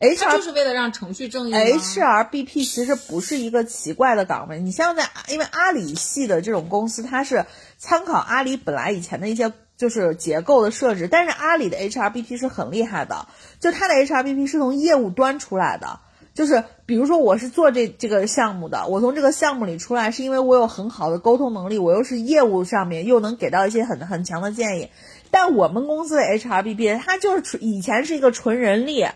[0.00, 7.46] ？HR 就是为了让程序正义 HRBP 其实不是一个奇怪的岗位，你像在因为阿里系的这种公司，它是
[7.78, 13.28] 参考阿里本来以前的一些就是结构的设置，但是阿里的 HRBP 是很厉害的，
[13.60, 16.00] 就它的 HRBP 是从业务端出来的。
[16.34, 24.88] 就是比如说我是做这这个项目的，我从这个项目里出来，是因为我有很好的沟通能力，我又是业务上面又能给到一些很很强的建议。
[25.30, 29.06] 但我们公司的 HRBP 它就是纯以前是一个纯人力，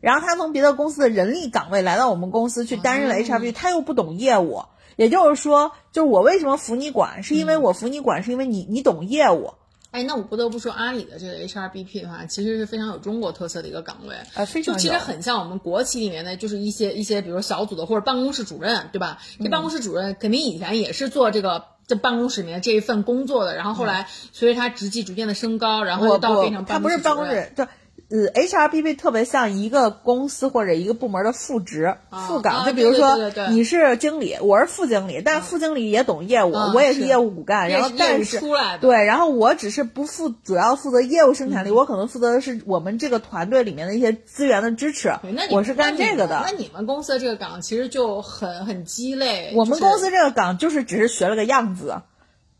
[0.00, 4.62] 然后他从别的公司的人力岗位来到我们公司去担任了 HRBP，、他又不懂业务。
[4.96, 9.52] 也就是说，就是我为什么服你管，是因为我服你管，是因为你你懂业务。
[9.96, 19.18] 哎，那我不得不说，阿里的这个 HRBP 的话，其实是非常有中国特色的一个岗位，呃非常就其实很像我们国企里面的，就是一些一些，比如小组的或者办公室主任，对吧？
[19.42, 27.50] 这办公室主任肯定以前也是做这个在办公室里面这一份工作的，然后后来随着他职级逐渐的升高，然后我就到不变成，他不是办公主任
[28.08, 31.96] 呃 HRBP 特别像一个公司或者一个部门的副职、
[32.28, 32.58] 副岗。
[32.58, 33.16] 啊就比如说
[33.50, 38.40] 你是经理，我是副经理，但副经理也懂业务，我也是业务骨干，然后但是
[38.80, 46.50] 对，然后我只是不负主要负责业务生产嗯力，我可能负责的是我们这个团队里面的一些资源的支持那，我是干这个的那。
[46.56, 49.46] 你们公司的这个岗其实就很很鸡肋。
[49.46, 52.02] 就是我们公司这个岗就是只是学了个样子，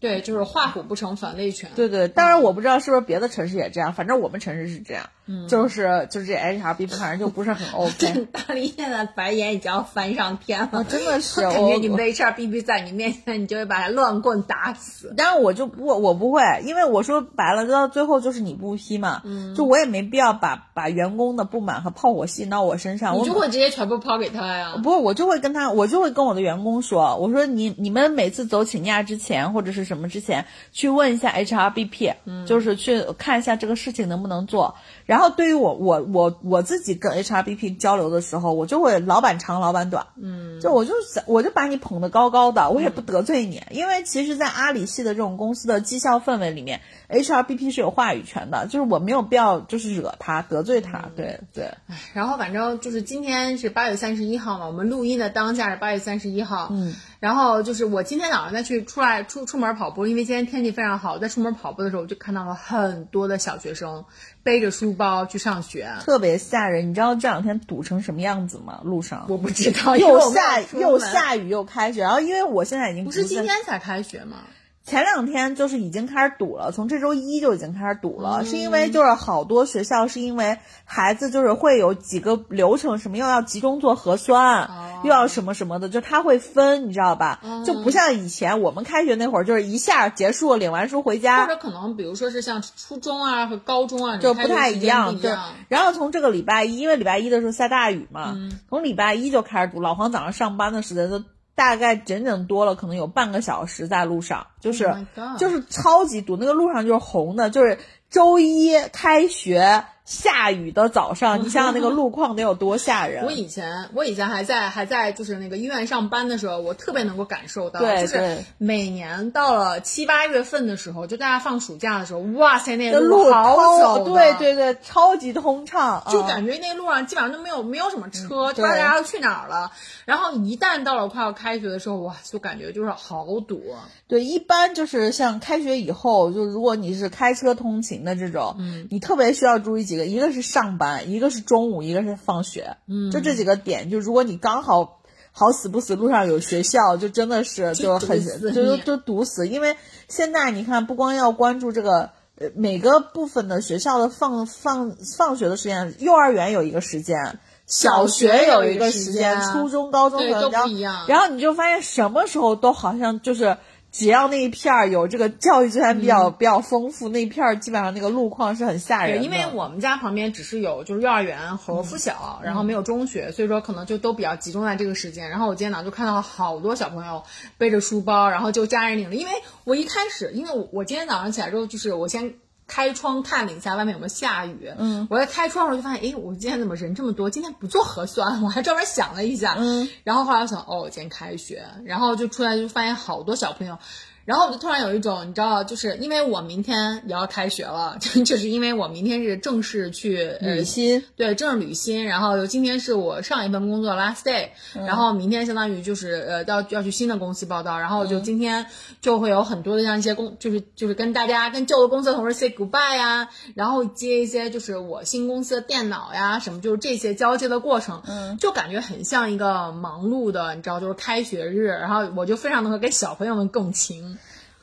[0.00, 1.70] 对，就是画虎不成反类犬。
[1.74, 5.08] 对对，当然我不知道是不是别的城市也这样，反正我们城市是这样，
[5.48, 8.26] 就是就是这 HRBP 反正就不是很 OK。
[8.32, 15.12] 大力现在白眼已经要翻上天了，我真的是我 感觉你们的 HRBP 在你面前，你就会把他乱棍打死。
[15.16, 24.74] 但是我就不我不会，因为我说白了，到最后就是你不批嘛，嗯就我也没必要把把员工的不满和炮火吸引到我身上，我你就会直接全部抛给他呀。
[24.82, 32.14] 不，我就会跟他，我就会跟我的员工说，我说你你们每次走请假之前或者是什么之前，去问一下 HRBP，、
[32.46, 34.74] 就是嗯去看一下这个事情能不能做。
[35.06, 40.94] 然后对于我我我我自己跟 HRBP 交流的时候，我就会老板长老板短，嗯，就我就
[41.26, 51.70] 我就把你捧得高高的，我也不得罪你，因为其实，在阿里系的这种公司的绩效氛围里面，HRBP 是有话语权的，就是我没有必要就是惹他得罪他，嗯对对。
[52.12, 56.68] 然后反正就是今天是八月三十一号嘛，我们录音的当下是八月三十一号。
[56.70, 64.04] 嗯，然后就是我今天早上再去出来出出门跑步，因为今天天气非常好，在出门跑步的时候，我就看到了很多的小学生
[64.42, 65.88] 背着书包去上学。
[66.00, 68.80] 特别吓人，你知道这两天堵成什么样子吗？
[68.84, 74.38] 路上我不知道，又下出又，下雨又开学，然后因为我现在已经不是今天才开学吗？
[74.86, 87.40] 前两天就是已经开始堵了，从这周一就已经开始堵了，嗯是因为就是好多学校是因为孩子就是会有几个流程，什么又要集中做核酸，哦又要什么什么的，就他会分，你知道吧？
[87.64, 95.12] 就不像以前我们开学那会儿，就是一下结束，领完书回或家，者可能比如说是像初中啊和高中啊，就不太一一样。
[95.12, 95.52] 就不一样。
[95.68, 99.80] 然后从这个礼拜一，因为礼拜一的时候下大雨嘛，嗯从礼拜一就开始堵。
[99.80, 101.22] 老黄早上上班的时间都
[101.56, 107.78] 大概整整多了，可能有半个小时在路上，就是、Oh 就是超级堵，那个路上就是红的，就是
[108.10, 113.32] 周一开学下雨的早上， 你想想那个路况得有多吓人我。
[113.32, 129.72] 以前我以前还在还在就是那个医院上班的时候，我特别能够感受到，就是每年到了七八月份的时候，就大家放暑假的时候，哇塞，那这路好超走的，对对对，超级通畅，就嗯感觉那路上基本上都没有没有什么车，就不知道大家要去哪儿了。
[130.04, 133.60] 然后一旦到了快要开学的时候，哇，就感觉就是好堵。
[134.08, 145.00] 对，一般就是像开学以后，就如果你是开车通勤的这种，嗯，你特别需要注意几个，一个是上班，一个是中午，一个是放学，嗯，就这几个点，就如果你刚好
[145.32, 148.22] 好死不死路上有学校，就真的是就很
[148.54, 149.76] 就就堵死，因为
[150.08, 152.10] 现在你看，不光要关注这个。
[152.38, 163.56] 呃，每个部分的学校的放放放学的时间，幼儿园有一个时间，小学有一个时间，初中、高中对都不可能然后然后你就发现什么时候都好像就是。
[163.96, 169.24] 只要那一片儿有这个教育资源比较、比较丰富，那一片儿基本上那个路况是很吓人对，的。
[169.24, 175.30] 因为我们家旁边只是有就是幼儿园和附小，然后没有中学，所以说可能就都比较集中在这个时间。
[175.30, 177.22] 然后我今天早上就看到了好多小朋友
[177.56, 179.32] 背着书包，然后就家人领着，因为
[179.64, 182.34] 我一开始，因为我我今天早上起来之后，就是我先。
[182.66, 184.72] 开窗看了一下外面有没有下雨。
[184.76, 187.30] 嗯，我在开窗的时候就发现，哎，我今天怎么人这么多？
[187.30, 189.54] 今天不做核酸，我还专门想了一下。
[189.58, 193.78] 嗯，然后后来我想，哦，今天开学，然后就出来就发现好多小朋友。
[194.26, 208.66] 然后我就突然有一种，你知道，就是因为我明天也要开学了， 就就是因为我明天是正式去呃雨欣，对，正式旅新，然后今天是我上一份工作 last day，、然后明天相当于就是呃要要去新的公司报道，然后就今天
[209.00, 224.15] 就会有很多的像一些公，就是就是跟大家跟旧的公司的同事 say goodbye 呀，然后接一些就是我新公司的电脑呀什么，就是这些交接的过程，嗯，就感觉很像一个忙碌的，你知道，就是开学日，然后我就非常能够跟小朋友们共情。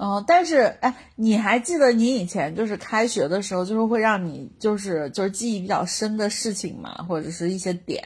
[0.03, 6.93] 哦，但是哎，你还记得你以前就是开学的时候，就是会让你就是就是记忆比较深的事情吗？
[7.07, 8.05] 或者是一些点？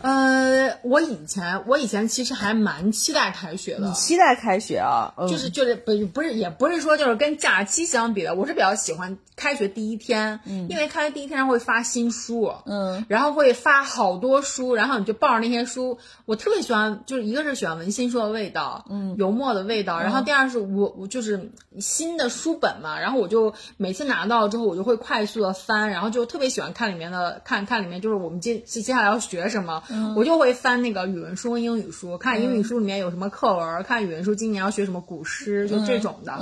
[0.00, 5.12] 呃，我以前我以前其实还蛮期待开学的，你期待开学啊？
[5.16, 29.82] 嗯、就是就是不不是也不是说就是跟假期相比的，我是比较喜欢开学第一天，嗯，因为开学第一天会发新书，嗯，然后会发好多书，然后你就抱着那些书，我特别喜欢，就是一个是喜欢文心书的味道，嗯，油墨的味道，然后第二是我我就是新的书本嘛，然后我就每次拿到之后，我就会快速的翻，然后就特别喜欢看里面的看看里面就是我们接接接下来要学什么，
[30.16, 36.38] 我就会翻那个语文书、英语书，看英语书里面有什么课文，看语文书今年要学什么古诗，就这种的。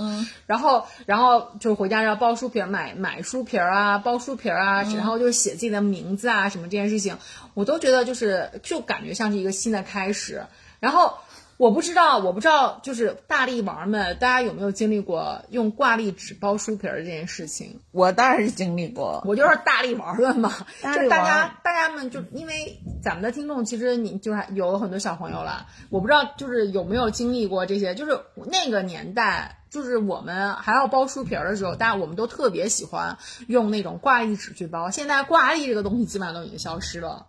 [0.46, 7.16] 然后，然后就回家要包书皮儿，买买书皮儿啊，包书皮儿啊，然后就是写自己的名字啊，什么这件事情，
[7.54, 10.44] 我都觉得就是就感觉像是一个新的开始。
[10.78, 11.14] 然后
[11.58, 17.80] 我不知道，我不知道，就是大力王们，大家有没有经历过用挂历纸包书皮儿这件事情？
[17.92, 20.52] 我当然是经历过，我就是大力王们嘛，
[20.82, 29.62] 就大家大家们就因为咱们的听众其实你就是有很多小朋友了，我不知道就是有没有经历过这些，就是那个年代。
[29.68, 34.90] 就是我们还要包书皮儿的时候，大家我们都特别喜欢用那种挂历纸去包。
[34.90, 37.26] 现在挂历这个东西基本上都已经消失了，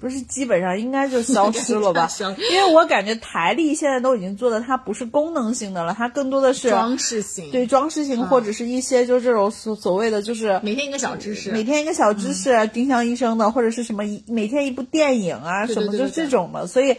[0.00, 2.08] 不是基本上应该就消失了吧？
[2.52, 16.96] 因为我感觉台历现在都已经做的，它不是功能性的了，它更多的是装饰性，对装饰性，或者是一些就这种所所谓的就是每天一个小知识，每天一个小知识，丁香医生的，或者是什么一每天一部电影啊，什么就这种的，所以。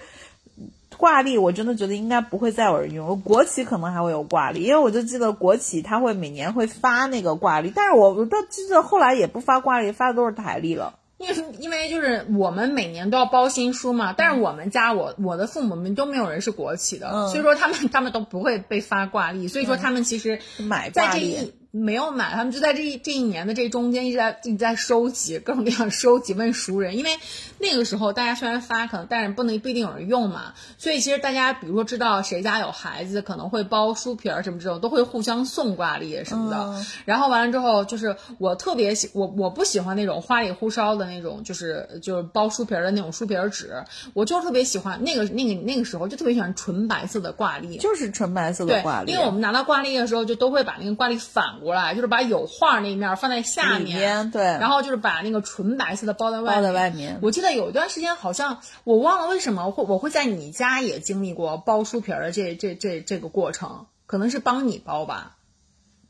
[0.98, 10.96] 挂历我真的觉得应该不会再有人用，国企可能还会有挂历，因为我就记得国企它会每年会发那个挂历，但是我我倒记得后来也不发挂历，发的都是台历了。
[11.20, 17.28] 因为因为就是我们每年都要包新书嘛，但是我们家我我的父母们都没有人是国企的，嗯。
[17.28, 27.12] 所以说他们他们都不会被发挂历，所以说他们其实买在这一没有买，他们就在这一这一年的这中间一直在一直在收集各种各样收集问熟人，因为
[27.60, 36.58] 那个时候大家虽然发可能，但是不能不一定有人用嘛，所以其实大家比如说知道谁家有孩子，可能会包书皮儿什么这种，都会互相送挂历什么的。
[36.58, 47.78] 嗯然后完了之后，就是我特别喜我我不喜欢那种花里胡哨的那种，就是就是包书皮儿的那种书皮儿纸，我就特别喜欢那个那个那个时候就特别喜欢纯白色的挂历。
[47.78, 56.62] 就是纯白色的挂，历，因为我们拿到挂历的时候，就都会把那个挂历反过来，就是把有画那一面放在下里面对，然后就是把那个纯白色的包在外包。
[56.62, 57.20] 在外面。
[57.22, 65.36] 我记得有一段时间，好像我忘了为什么我会我会在你家也经历过包书皮儿的这这这这个过程，可能是帮你包吧。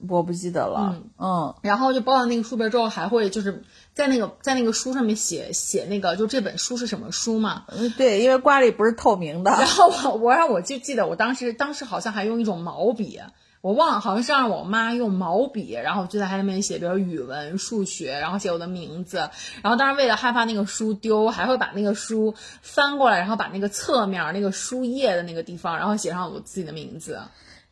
[0.07, 7.65] 我不记得了，嗯然后就包到那个书皮之后，还会就是在那个在那个书上面写写那个，就这本书是什么书嘛。
[7.67, 13.19] 嗯，对，因为挂历不是透明的，然后我我让我就记得我当时当时好像还用一种毛笔，
[13.61, 19.17] 我忘了好像是让我妈用毛笔，然后就在它那边写，比如语文、数学，然后写我的名字。
[19.61, 27.19] 然后当时为了害怕那个书丢，还会把那个书翻过来，然后把那个侧面那个书页的那个地方，然后写上我自己的名字。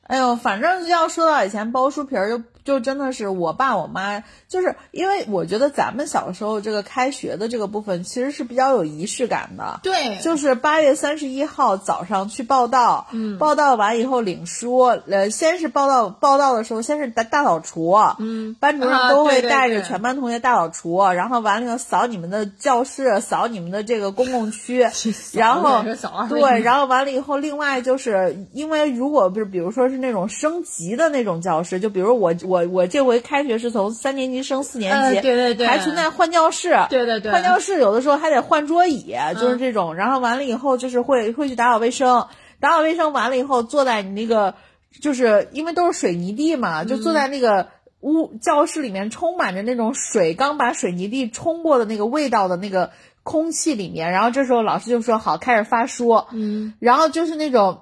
[0.03, 9.79] 哎呦，反正要说到以前包书皮儿，就就真的是我爸我妈，就是因为我觉得咱们小时候这个开学的这个部分其实是比较有仪式感的。
[9.83, 24.85] 对，就是八月三十一号早上去报到，嗯，报到完以后领书，呃，先是报到报到的时候，先是大大扫除，嗯，班主任啊都会带着全班同学大扫除，然后完了以后扫你们的教室，扫你们的这个公共区，
[25.31, 25.81] 然后
[26.27, 35.67] 对，然后完了以后，另外就是因为如果不是比如说是那种升级的那种教室，就比如我我我我这回开学是从三年级升四年级，呃对对对。
[35.67, 37.31] 还存在换教室，对对对。
[37.31, 39.93] 换教室有的时候还得换桌椅，就是这种。
[39.93, 42.27] 然后完了以后就是会会去打扫卫生，
[42.59, 44.55] 打扫卫生完了以后坐在你那个，
[45.01, 47.67] 就是因为都是水泥地嘛，就坐在那个。
[48.01, 52.91] 屋教室里面充满着那种水刚把水泥地冲过的那个味道的那个
[53.23, 57.81] 空气里面，然后这时候老师就说好开始发书，嗯，然后就是那种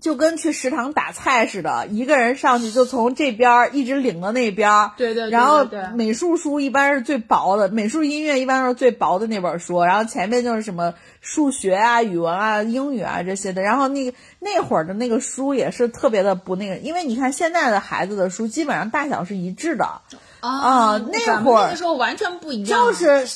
[0.00, 4.92] 就跟去食堂打菜似的，一个人上去就从这边儿一直领到那边儿。
[4.96, 13.62] 对对对然后美术书一般是最薄的，美术音乐一般都是最薄的那本书，然后前面就是什么数学啊、语文啊、英语啊这些的。
[13.62, 20.00] 然后那个那会儿的那个书也是特别的不那个，因为你看现在的孩子的书基本上大小是一致的，
[20.40, 23.26] 啊那会儿那时候完全不一样，就是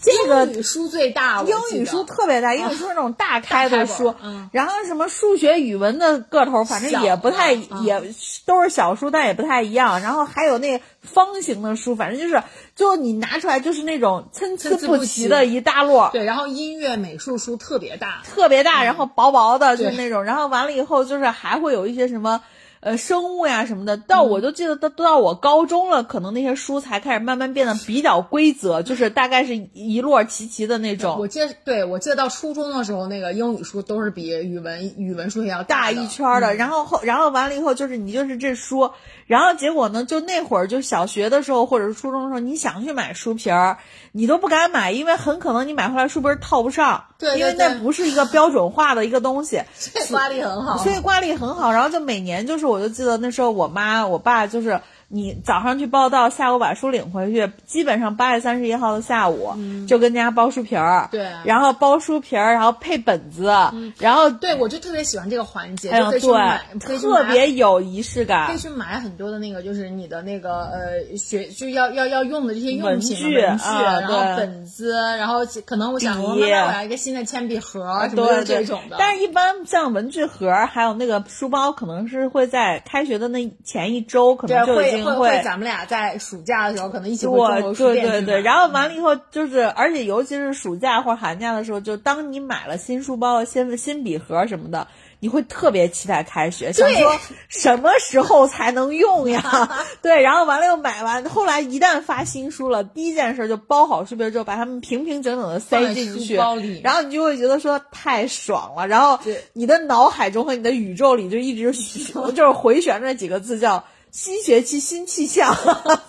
[0.00, 4.14] 这个英语书最大，英语书特别大，英语书是那种大开的书，
[4.52, 8.14] 然后什么数学、语文的个头，反正也不太，也
[8.46, 10.00] 都是小书，但也不太一样。
[10.00, 12.42] 然后还有那方形的书，反正就是，
[12.76, 16.10] 就你拿出来就是那种参差不齐的一大摞。
[16.12, 22.40] 对，然后音乐、美术书特别大，特别大，然后薄薄的，就是那种，然后完了以后就是还会有一些什么。
[22.82, 31.16] 呃，生物呀什么的，到我就记得到都到我高中了，可能那些书才开始慢慢变得比较规则，就是大概是一摞齐齐的那种。
[31.16, 38.90] 我记得，对我记得到初中的时候，那个英语书都是比语文语文书要大的一圈儿的，然后后然后完了以后就是你就是这书，
[39.26, 43.78] 然后结果呢，就那会儿就小学的时候或者是初中的时候，你想去买书皮儿，
[44.10, 51.70] 你都不敢买，因为很可能你买回来书皮儿套不上，对对因为那不是一个标准化的一个东西，这刮力很好，所以挂历很好。
[51.70, 54.80] 然后就每年就是我就记得那时候我妈我爸就是。
[55.12, 59.54] 你早上去报到，下午把书领回去，基本上八月三十一号的下午、
[59.86, 63.52] 就跟家包书皮儿，对然后包书皮儿，然后配本子，
[63.98, 68.46] 然后对我就特别喜欢这个环节，哎呦就可以去买，对，特别有仪式感。
[68.46, 68.62] 可以。
[68.62, 76.22] 去买很多的那个，就是你的那个呃学就要要要用的这些用品文具，啊然后本子，然后可能我想笔。
[76.22, 94.86] 我妈妈我要一个新的铅笔盒什么的这种的，但是一般像文具盒还有那个书包，可能是会在开学的那前一周，可能就已经会会会咱们俩在暑假的时候可能一起回钟楼对对对对，然后完了以后就是，而且尤其是暑假或寒假的时候，就当你买了新书包、新新笔盒什么的，
[95.20, 99.70] 你会特别期待开学，想说什么时候才能用呀？
[100.02, 109.18] 对，然后完了又买完，后来一旦发新书了，第一件事就包好书皮之后，把它们平平整整的塞进去包里，然后你就会觉得说太爽了，然后
[109.52, 111.72] 你的脑海中和你的宇宙里就一直
[112.34, 113.84] 就是回旋着几个字叫。
[114.12, 115.56] 新学期新气象，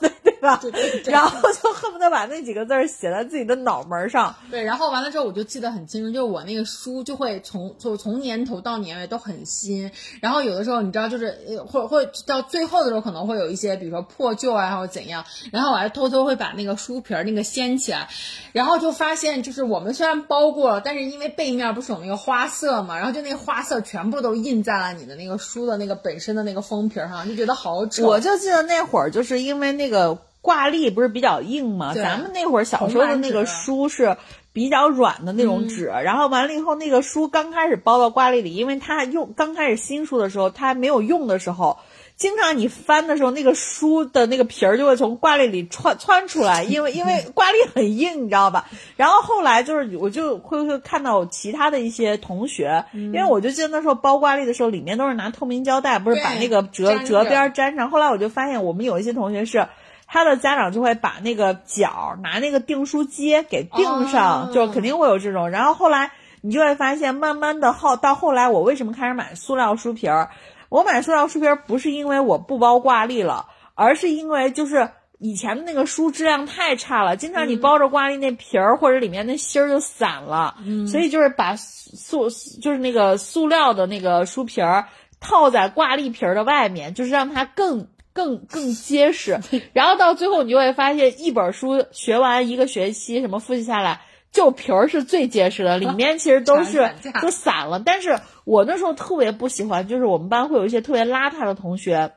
[0.01, 0.11] 对
[0.43, 0.57] 吧？
[0.61, 4.35] 对对对然后就恨不得把那几个字儿写在自己的脑门儿上。
[4.51, 9.89] 对，然后完了之后，我就记得很清楚，就是我那个书就会从就从年头到年尾都很新，
[10.21, 18.07] 然后有的时候你知道，就是呃会会到最后的时候可能会有一些，比如说破旧啊，或者怎样，然后我还偷偷会把那个书皮儿那个掀起来，
[18.51, 28.05] 然后就发现就是我们虽然包过了，但是因为背面不是有那个花色嘛，然后就那个花色全部都印在了你的那个书的那个本身的那个封皮儿上，就觉得好丑。
[28.07, 34.17] 我就记得那会儿，就是因为那个挂历不是比较硬吗，咱们那会儿小时候的那个书是
[34.51, 41.79] 比较软的那种纸，然后完了以后，那个书刚开始包到挂历里，因为它用刚开始新书的时候，它还没有用的时候。
[42.15, 48.69] 经常你翻的时候，那个书的那个皮儿就会从挂历里窜窜出来， 因为因为挂历很硬，你知道吧？
[48.97, 57.89] 然后后来就是我就会会看到其他的一些同学，因为我就记得那时候包挂历的时候，里面都是拿透明胶带，不是把那个折折边粘上。
[57.89, 59.67] 后来我就发现，我们有一些同学是。
[60.13, 65.49] 他的家长就会把那个角拿那个订书机给订上，哦就肯定会有这种。
[65.49, 66.11] 然后后来
[66.41, 70.29] 你就会发现，慢慢的后到后来，我为什么开始买塑料书皮儿？
[70.69, 74.87] 我买塑料书皮儿不是因为我不包挂历了，而是因为就是
[75.17, 80.57] 以前的那个书质量太差了，经常你包着挂历那皮儿或者里面那芯儿就散了，
[80.87, 82.29] 所以就是把塑
[82.61, 84.85] 就是那个塑料的那个书皮儿
[85.19, 87.87] 套在挂历皮儿的外面，就是让它更。
[88.13, 89.39] 更更结实，
[89.73, 94.01] 然后到最后你就会发现，一本书学完一个学期，什么复习下来，
[94.31, 97.79] 就皮儿是最结实的，里面其实都是传传都散了。
[97.79, 102.11] 但是我那时候特别不喜欢，就是我们班会有一些特别邋遢的同学。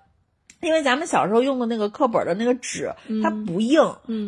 [0.63, 3.79] 因为咱们小时候用的那个课本的那个纸，它不硬，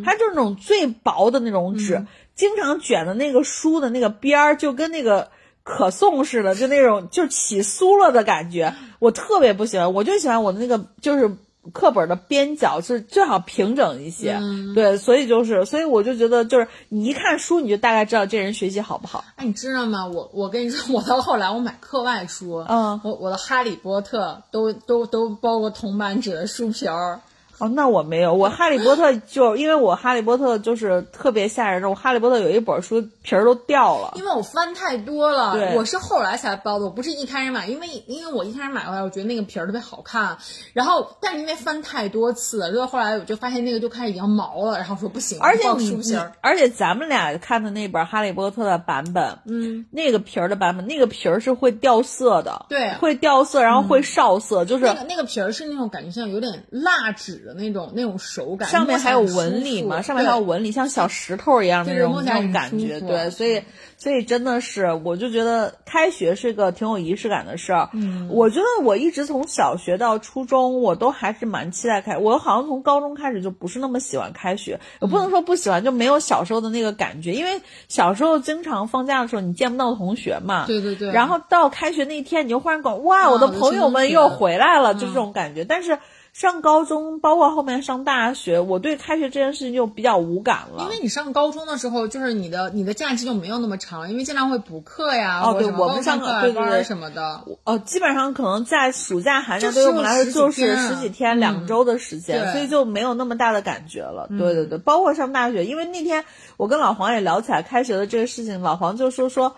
[0.04, 2.04] 它就是那种最薄的那种纸，
[2.34, 5.30] 经常卷的那个书的那个边儿，就跟那个
[5.62, 9.94] 可颂似的，就那种就起酥了的感觉，我特别不喜欢。
[9.94, 11.34] 我就喜欢我的那个就是
[11.72, 14.40] 课本的边角是最好平整一些，
[14.74, 19.24] 对，所以就是，所以我就觉得就是你一看书，你就大概知道这人学习好不好。
[19.36, 20.06] 哎，你知道吗？
[20.06, 27.20] 我我跟你说，我到后来我买课外书，嗯我我的《哈利波特》都都都包括铜版纸的书皮儿。
[27.58, 34.12] 哦，那我没有，我哈利波特就因为我哈利波特就是特别吓人的，我哈利波特有一本书皮儿都掉了。
[34.16, 40.38] 因为我翻太多了，对我是后来才包的，我不是一开始买，因为因为我一开始买回来，我觉得那个皮儿特别好看，
[40.72, 63.62] 然后但是因为翻太多次了，就后后来我就发现那个就开始已经毛了，然后说不行，而且你而且咱们俩看的那本哈利波特的版本，嗯，那个皮儿的版本，那个皮儿是会掉色的，对会掉色，然后会少色，就是那个那个皮儿是那种感觉像有点蜡纸的那种那种手感，上面还有纹理嘛，上面还有纹理，像小石头一样那种那种感觉，对，所以
[63.96, 67.88] 所以真的是，我就觉得开学是个挺有仪式感的事儿。
[67.94, 85.64] 嗯，我觉得我一直从小学到初中，我都还是蛮期待开，我好像从高中开始就不是那么喜欢开学，也不能说不喜欢，就没有小时候的那个感觉，因为小时候经常放假的时候你见不到同学嘛，对对对，然后到开学那天，你就忽然感哇，啊我的朋友们又回来了，就嗯这种感觉。
[85.64, 85.98] 但是
[86.38, 90.84] 上高中，包括后面上大学，我对开学这件事情就比较无感了。
[90.84, 97.42] 因为你上高中的时候，就是你的你的假期就没有那么长，因为经常会补课呀，哦对我们上课对对对什么的。
[97.64, 104.28] 哦，基本上可能在暑假、寒假就对于我们来说就是十几天、两周的时间，对所以就没有那么大的感觉了。
[104.28, 106.24] 对对对，包括上大学，因为那天
[106.56, 109.56] 我跟老黄也聊起来开学的这个事情，老黄就说说。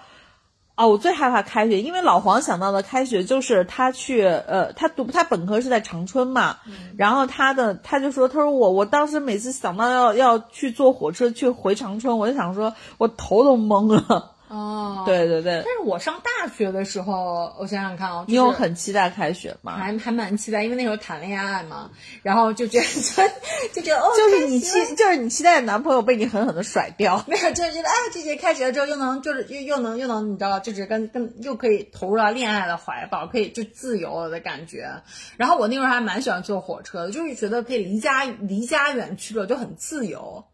[0.80, 6.56] 哦，我最害怕开学，因为老黄想到的开学就是他去，呃，他读他本科是在长春嘛，
[6.96, 14.32] 然后他的他就说，他说我我当时每次想到要要去坐火车去回长春，我就想说我头都懵了。
[14.50, 15.04] 哦，。
[15.06, 19.76] 对对对但，是我上大学的时候，我想想看啊，你有很期待开学吗？
[19.76, 21.90] 还还蛮期待，因为那时候谈恋爱嘛，
[22.22, 22.86] 然后就觉得
[23.72, 27.24] 就觉得哦，就是你期，就是你期待的男朋友被你狠狠的甩掉。
[27.28, 34.88] 没有，就是觉得哎，这节开学了之后又能就是又又能又能你知道，就是跟跟又可以投入到恋爱的怀抱，可以就自由了的感觉。
[35.36, 40.44] 然后我那时候还蛮喜欢坐火车的，就是觉得可以离家离家远去了就很自由。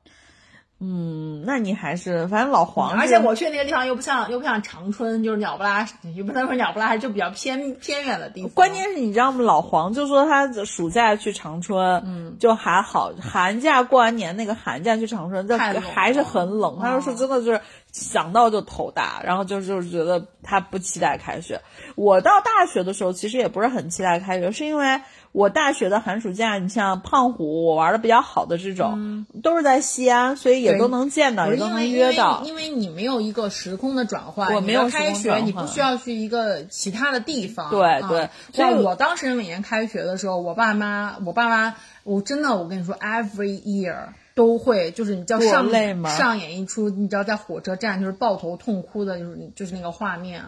[0.78, 8.50] 嗯，那你还是反正老黄是，而且我去那个地方又不像又不像长春，就是鸟不拉，也不能说鸟不拉，就比较偏偏远的地方。
[8.50, 9.42] 关键是你知道吗？
[9.42, 16.78] 老黄就说他暑假去长春，嗯，就还好，寒假过完年那个寒假去长春，这太冷了还是很冷。
[16.78, 17.60] 他说是真的就是
[17.92, 21.58] 想到就头大，然后就就是觉得他不期待开学。
[21.94, 25.00] 我到大学的时候其实也不是很期待开学，是因为
[25.36, 32.42] 我大学的寒暑假，你像胖虎，我玩的比较好的这种，都是在西安，所以也都能见到，因也都能约到。
[32.46, 37.68] 因为你没有一个时空的转换，我没有开学，你不需要去一个其他的地方。
[37.68, 43.94] 对啊对所以像我当时每年开学的时候，我爸妈，我爸妈，我真的，我跟你说，every year
[44.34, 45.70] 都会，就是你知道上
[46.16, 50.44] 上演一出，你知道在火车站就是抱头痛哭的，就是就是那个画面，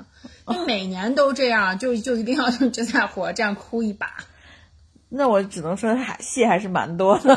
[0.46, 4.06] 你每年都这样，就就一定要 就在火车站哭一把。
[5.08, 7.34] 那我只能说还戏还是蛮多的，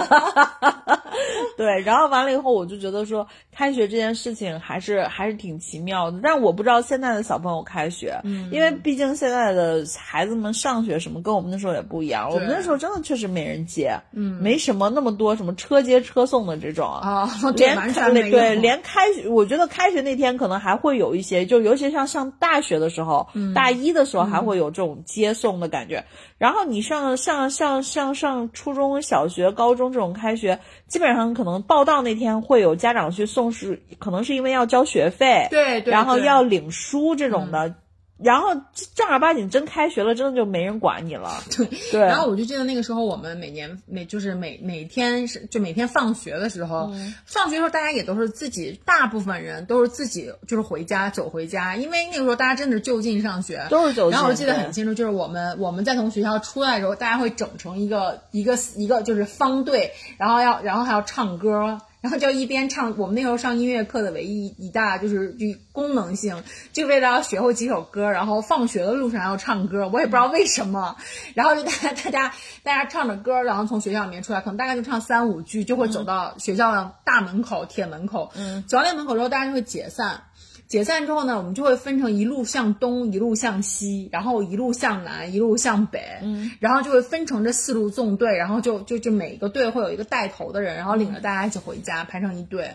[1.57, 1.81] 对。
[1.81, 6.19] 然后完了以后，我就觉得说开学这件事情还是还是挺奇妙的。
[6.21, 12.29] 但我不知道现在的小朋友开学，嗯，因为毕竟现在的孩子们上学什么跟我们那时候也不一样。
[12.29, 26.03] 我们那时候真的确实没人接，嗯，没什么那么多什么车接车送的这种哦 连开完全没有对连开学，我觉得开学那天可能还会有一些，就尤其像上大学的时候，嗯大一的时候还会有这种接送的感觉。
[26.37, 37.75] 然后你上上上上上初中小学、高中这种开学，基本上可能报到那天会有家长去送书，可能是因为要交学费，对对然后要领书这种的。
[38.23, 38.49] 然后
[38.95, 41.43] 正儿八经真开学了，真的就没人管你了。
[41.55, 47.13] 对对，然后我就记得那个时候，我们每年每就是每每天是就每天放学的时候，嗯。
[47.25, 61.79] 放学的时候大家也都是自己，大部分人都是自己就是回家走回家，因为那个时候大家真的是就近上学，都是走近然后我记得很清楚，就是我们我们在从学校出来的时候，大家会整成一个一个一个就是方队，然后要然后还要唱歌。
[62.01, 66.43] 然后就一边唱，我们那时候上音乐课的唯一一大就是就功能性，
[66.73, 70.95] 就为了要学会几首歌，然后放学的路上要唱歌，我也不知道为什么。
[71.35, 72.33] 然后就大家大家
[72.63, 78.31] 大家唱着歌，然后从学校里面出来，可能大概就唱三五句，就会走到学校的大门口、铁门口。
[78.35, 80.23] 嗯，走到那门口之后，大家就会解散。
[80.71, 92.71] 解散之后呢，我们就会分成一路向东，一路向西，然后一路向南，一路向北，嗯，然后就会分成这四路纵队，然后就就就每一个队会有一个带头的人，然后领着大家一起回家，排成一队。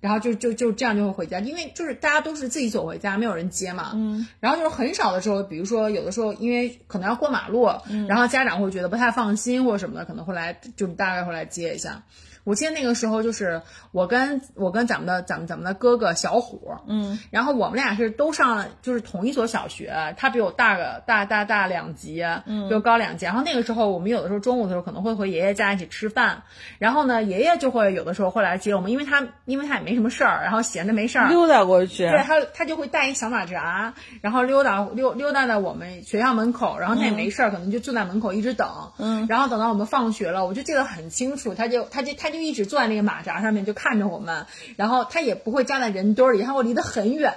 [0.00, 3.92] 然后就就就这样就会回家，因为就是大家都是自己走回家，没有人接嘛。
[3.94, 4.26] 嗯。
[4.38, 7.66] 然后就是很少的时候，比如说有的时候因为可能要过马路，
[8.06, 12.02] 然后家长会觉得不太放心或者什么的，可能会来就大概会来接一下。
[12.44, 23.24] 我记得那个时候就是我跟我跟咱们的咱们咱们的哥哥小虎，嗯，然后我们俩是都上了就是同一所小学，他比我大个大大大两级，嗯，比我高两级。
[23.24, 26.42] 然后那个时候我们有的时候中午的时候可能会回爷爷家一起吃饭，
[26.78, 38.68] 然后呢爷爷就会有的时候会来接我们，因为他因为他也没什么事儿，然后闲着没事儿溜达过去，对他他就会带一小马扎，然后溜达溜溜达在我们学校门口，然后他也没事儿，可能就坐在门口一直等，
[38.98, 47.32] 嗯，然后等到我们放学了，我就记得很清楚，他就他就他就一直坐在那个马扎上面就看着我们，然后他也不会站在人堆里，他会离得很远，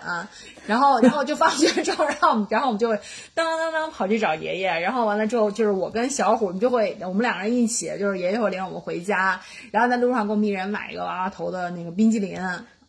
[0.66, 3.00] 然后然后就放学之后，然后我们然后我们就会
[3.34, 9.40] 当当当当跑去找爷爷，然后完了之后就是我跟小虎，我们就会我们两个人一起，就是爷爷会领我们回家，
[9.72, 12.38] 然后在路上给我们一人买一个娃娃头的那个冰激凌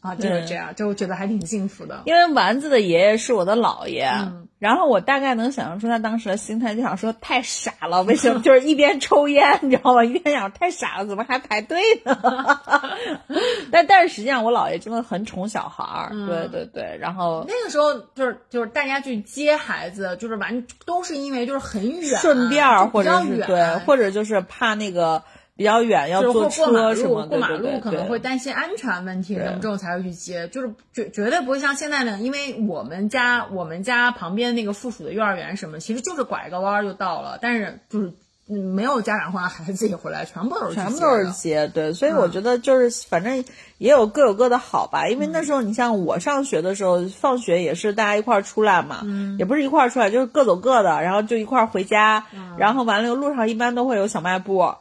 [0.01, 2.03] 啊，就是这样，就觉得还挺幸福的。
[2.07, 4.11] 因为丸子的爷爷是我的姥爷，
[4.59, 10.05] 然后我大概能想象出他当时的心态，就想说太傻了，为什么 就是一边抽烟，你知道吗？
[10.05, 12.61] 一边想太傻了，怎么还排队呢？
[13.71, 25.23] 但但是实际上我姥爷真的很宠小孩儿，对对对，然后那个时候就是就是大家去接孩子，就是完都是因为就是很远，顺便儿或者是对，或者就是怕那个
[25.59, 38.13] 比较远要坐车什么的，过马路可能会担心安全问题，对什么之后才会去接，就是绝绝对不会像现在那样，因为我们家我们家旁边那个附属的幼儿园什么，其实就是拐个弯儿就到了，但是就是
[38.49, 43.45] 嗯没有家长会让孩子自己回来，全部都是接全部都是接，对，所以我觉得就是反正
[43.79, 45.09] 也有各有各的好吧。
[45.09, 49.03] 因为那时候你像我上学的时候，放学也是大家一块儿出来嘛，
[49.41, 52.25] 也不是一块儿出来，就是各走各的，然后就一块儿回家，
[52.57, 54.73] 然后完了路上一般都会有小卖部，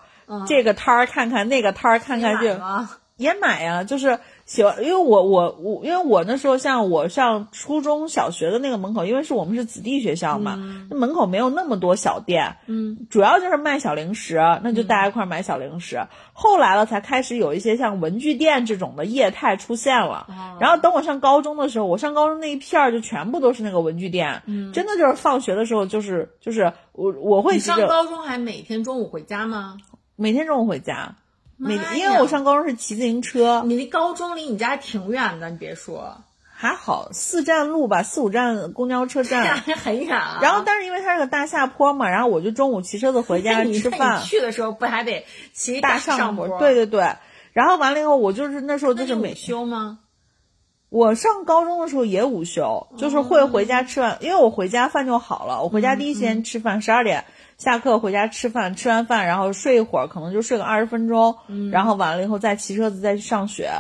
[0.48, 2.48] 这个摊儿看看，那个摊儿看看就
[3.16, 10.60] 也买呀、 就是喜欢，因为我我我，因为我那时候像我上初中小学的那个门口，因为是我们是子弟学校嘛，
[10.92, 16.00] 那门口没有那么多小店，嗯，主要就是卖小零食，那就大家一块儿买小零食。
[16.32, 20.28] 后来了才开始有一些像文具店这种的业态出现了。
[20.60, 29.78] 然后等我上高中的时候，我上高中那一片儿就全部都是那个文具店，真的就是放学的时候就是就是我我会你上高中还每天中午回家吗？
[30.20, 31.14] 每天中午回家，
[31.58, 36.18] 每因为我上高中是骑自行车，你离高中离你家挺远的，你别说，
[36.52, 39.46] 还好四站路吧，四五站公交车站。
[39.62, 40.40] 还很远啊。
[40.42, 46.48] 然后，但是因为它是个大下坡嘛，然后我就中午骑车子回家 吃饭，去的时候不还得骑大上坡。
[46.58, 47.14] 对对对。
[47.54, 50.00] 然后完了以后，我就是那时候就是每休吗？
[50.90, 57.26] 我上高中的时候也午休，就是会回家吃饭，因为我回家饭就好了，我回家第一时间吃饭，十二点
[57.58, 61.36] 下课回家吃饭，吃完饭然后睡一会儿，可能就睡个二十分钟，
[61.72, 63.72] 然后完了以后再骑车子再去上学。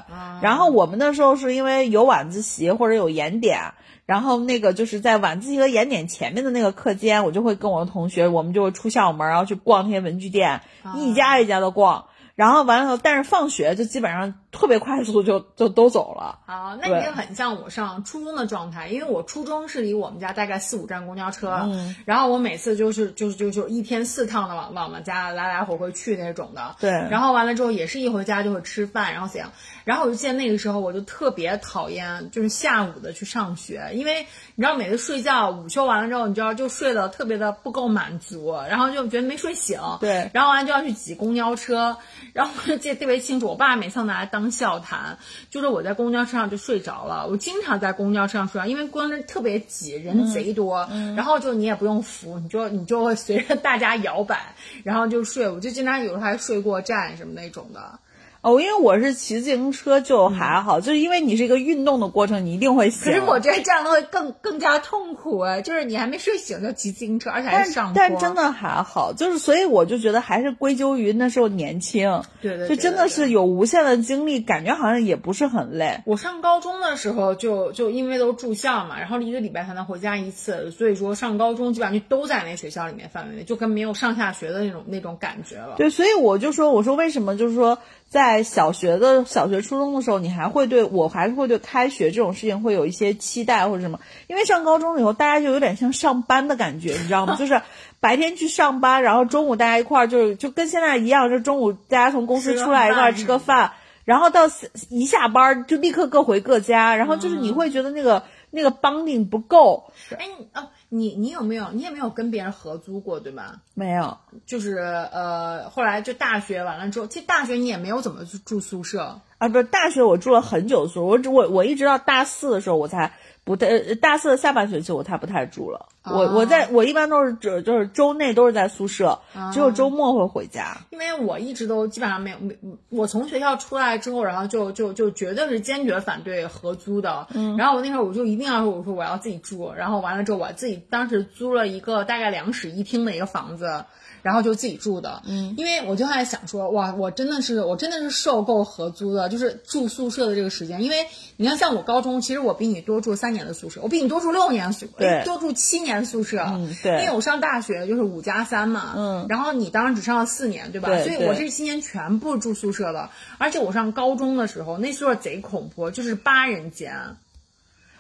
[0.41, 3.59] 然后我们那时候是因为有晚自习或者有延点。
[4.07, 10.61] 然后那个就是在晚自习和延点前面的那个课间，我就会跟我的同学，我们就会出校门，然后去逛那些文具店，
[10.95, 12.05] 一家一家的逛。
[12.37, 16.37] 然后完了以后，但是放学就基本上特别快速就就都走了。
[16.45, 26.75] 啊，那你也很像我上初中的状态，因为我初中是离我们家大概四五站公交车，嗯然后我每次就是就是就就一天四趟的往往我们家来来回回去那种的。
[26.79, 29.51] 对然后完了之后也是一回家就会吃饭，然后怎样？
[29.83, 39.79] 然后我就记得那个时候我就特别讨厌就是下午的去上学，因为你知道每次睡觉午休完了之后，你知道就睡得特别的不够满足，然后就觉得没睡醒。
[39.99, 41.97] 对然后完了就要去挤公交车，
[42.37, 45.17] 然后我就记得特别清楚，我爸每次拿来当笑谈，
[45.49, 57.99] 就是我在公交车上就睡着了，我经常在公交车上睡着，因为公交车特别挤，人贼多，然后就你也不用扶，你就你就会随着大家摇摆，然后就睡，我就经常有时候还睡过站什么那种的。
[58.47, 63.11] 哦，因为我是骑自行车就还好，就是因为你是一个运动的过程，你一定会醒。
[63.11, 67.93] 可是我觉得这样的会更更加痛苦哎，就是你还没睡醒就骑自行车，而且还上坡。
[67.93, 75.99] 但真的还好，就是所以我就觉得还是归咎于那时候年轻，对对对就真的是有无限的精力，感觉好像也不是很累。
[76.05, 85.75] 我上高中的时候就就因为都住校嘛，然后一个礼拜才能回家一次，所以说上高中基本上就都在那学校里面范围内，就跟没有上下学的那种那种感觉了。
[85.75, 87.77] 对，所以我就说，我说为什么就是说，
[88.09, 93.99] 在小学的小学、初中的时候，你还会对我还是会对开学这种事情会有一些期待或者什么？
[94.27, 97.35] 因为上高中了以后，大家就有点像上班的感觉，你知道吗？
[97.39, 97.61] 就是
[97.99, 103.71] 白天去上班，然后中午大家一块儿就是就跟现在一样，就中午大家从公司出来一块儿吃个饭，
[104.05, 104.43] 然后到
[104.89, 109.91] 一下班就立刻各回各家，然后就是你会觉得那个那个 bonding 不够。
[110.17, 113.61] 哎，你哦，你你有没有你也没有跟别人合租过对吗？
[113.73, 123.11] 没有，就是呃，后来就大学完了之后，其实大学你也没有怎么住住宿舍，啊，不是大学我住了很久宿舍，我只我我一直到大四的时候我才
[123.47, 125.85] 不太，呃大四的下半学期我才不太住了。
[126.03, 129.17] 我我在我一般都是只就是周内都是在宿舍，
[129.53, 130.75] 只有周末会回家。
[130.89, 132.57] 因为我一直都基本上没有没，
[132.89, 137.25] 我从学校出来之后，然后就就就绝对是坚决反对合租的。
[137.33, 143.85] 嗯，然后我那时候我就一定要说，我说我要自己住，然后完了之后我自己当时租了一个大概两室一厅的一个房子。
[144.27, 150.83] 然后就自己住的，嗯，因为我就在想说，哇，我真的是，我真的是受够合租的，就是住宿舍的这个时间。
[150.83, 151.07] 因为
[151.37, 160.89] 你看，像我高中，其实我比你多住三年的宿舍，我比你多住六年宿，对，多住七年宿舍，嗯，对，因为我上大学就是五加三嘛，嗯，然后你当时只上了四年，对吧？
[160.89, 167.15] 对所以我这七年全部住宿舍了，而且我上高中的时候，那宿舍贼恐怖，就是八人间。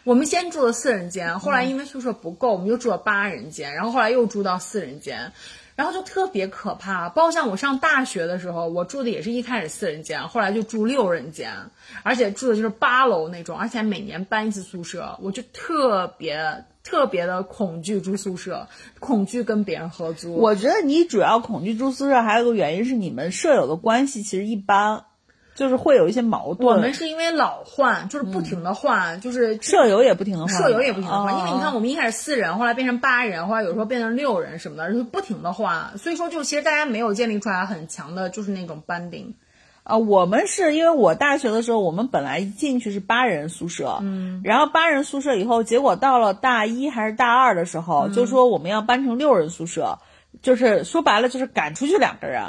[0.03, 5.33] 我们先住了四人间，后来因为宿舍不够，我们就住了八人间，然后后来又住到四人间。
[5.77, 11.53] 然后就特别可怕，包括像我上大学的时候，我住的也是一开始四人间，后来就住六人间，
[12.01, 18.67] 而且住的就是八楼那种，而且每年搬一次宿舍，我就特别特别的恐惧住宿舍，
[18.99, 20.33] 恐惧跟别人合租。
[20.33, 25.05] 我觉得你主要恐惧住宿舍，还有个原因是你们舍友的关系其实一般。
[25.57, 26.75] 就是会有一些矛盾。
[26.75, 31.35] 我们是因为老换，就是不停的换，就是舍友也不停的换，舍友也不停的换。
[31.39, 35.97] 因为你看，我们一开始四人，后来变成八人，后来有时候变成六人什么的，就是不停的换。
[35.97, 39.33] 所以说，就其实大家没有建立出来很强的，就是那种 banding。
[39.81, 49.97] 啊，我们是因为我大学的时候，我们本来进去是八人宿舍，嗯，然后八人宿舍以后，结果到了大一还是大二的时候，就说我们要搬成六人宿舍，
[50.43, 52.43] 就是说白了就是赶出去两个人。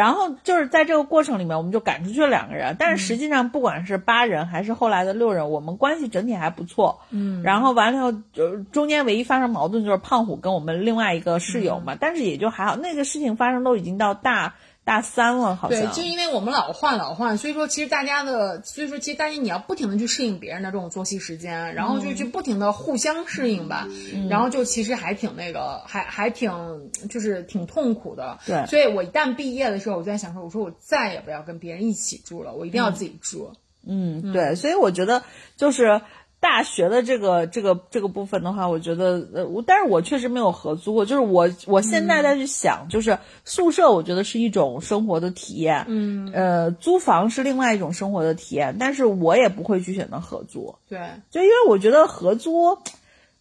[0.00, 7.00] 然后就是在这个过程里面，我们就赶出去了两个人，但是实际上不管是八人还是后来的六人，我们关系整体还不错。
[7.10, 14.54] 嗯，然后完了以后，就中间唯一发生矛盾就是胖虎跟我们另外一个室友嘛，但是也就还好，那个事情发生都已经到大。
[14.82, 23.86] 大三了，好像对，就因为我们老换老换，所以说其实大家的，所以说其实大家你要不停的去适应别人的这种作息时间，然后就去不停的互相适应吧，
[24.28, 28.38] 然后就其实还挺那个，还还挺就是挺痛苦的。
[28.46, 33.52] 对，所以我一旦毕业的时候，我就在想说，我说我再也不要跟别人一起住了，我一定要自己住。
[33.86, 35.22] 嗯，对，所以我觉得
[35.56, 36.00] 就是。
[36.40, 50.98] 大学的这个这个这个部分的话，我觉得呃，我但是我确实没有合租过，就是我我现在在去想，就是宿舍，我觉得是一种生活的体验，嗯，呃，租房是另外一种生活的体验，但是我也不会去选择合租，对，
[51.30, 52.78] 就因为我觉得合租，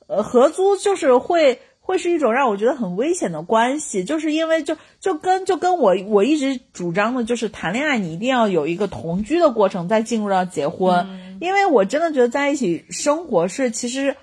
[0.08, 1.60] 呃，合租就是会。
[1.82, 14.16] 会是一种让我觉得很危险的关系，就是因为就就跟就跟我我一直主张的，就是谈恋爱你一定要有一个同居的过程，再进入到结婚，因为我真的觉得在一起生活是其实。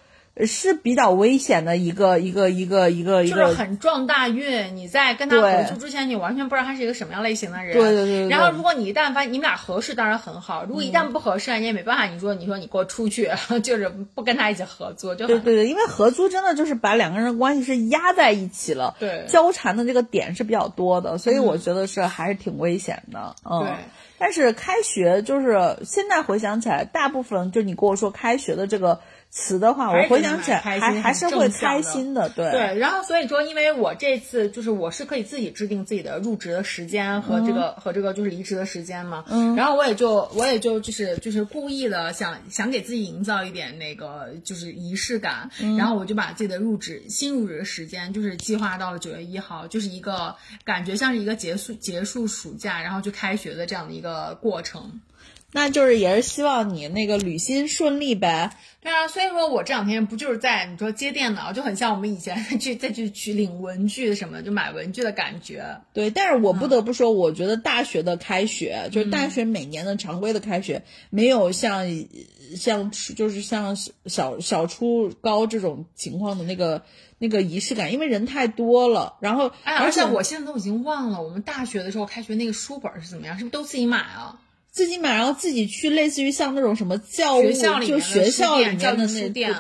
[0.45, 4.77] 是比较危险的一个一个一个一个一个，就是很撞大运。
[4.77, 7.73] 你在跟他合租之前，你完全不知道他是一个什么样类型的人。
[7.73, 8.29] 对对对。
[8.29, 12.05] 然后，如果你一旦发现你们俩合适，当然很好；如果一旦不合适，你也没办法。
[12.05, 13.31] 你说，你说你给我出去，
[13.65, 15.69] 就是不跟他一起合租，就对对对。
[15.69, 23.35] 因为合租真的就是把两个人的关系是压在一起了，对，交缠的这个点是比较多的，所以我觉得是还是挺危险的。
[23.51, 23.61] 嗯。
[23.61, 23.73] 对。
[24.19, 29.01] 但是开学就是现在回想起来，大部分就你跟我说开学的这个。
[29.39, 32.79] 词的话，我回想起来还还是会开心的，对对。
[32.79, 39.55] 然后所以说，因为我这次就是我是可以自己制定自己的入职的时间和这个和这个就是离职的时间嘛，嗯。
[39.55, 50.35] 然后我也就我也就就是就是故意的想想给自己营造一点那个就是仪式感，然后我就把自己的入职新入职的时间就是计划到了九月一号，就是一个
[50.65, 54.99] 感觉像是一个结束结束暑假然后就开学的这样的一个过程。
[55.57, 58.55] 那就是也是希望你那个履新顺利呗。
[58.83, 65.79] 对啊，所以说我这两天不就是在你说接电脑，就很像我们以前 去再去去领文具什么，就买文具的感觉。
[65.95, 71.87] 对，但是我不得不说，我觉得大学的开学，就是大学每年的常规的开学，没有像
[72.55, 76.83] 像就是像小小初高这种情况的那个
[77.19, 79.17] 那个仪式感，因为人太多了。
[79.21, 84.39] 然后，哎，而且我现在都已经忘了我们大学的时候开学那个书本是怎么样，是不是都自己买啊？
[84.77, 87.43] 自己买，然后自己去，类似于像那种什么教务，
[87.87, 89.07] 就学校里面的那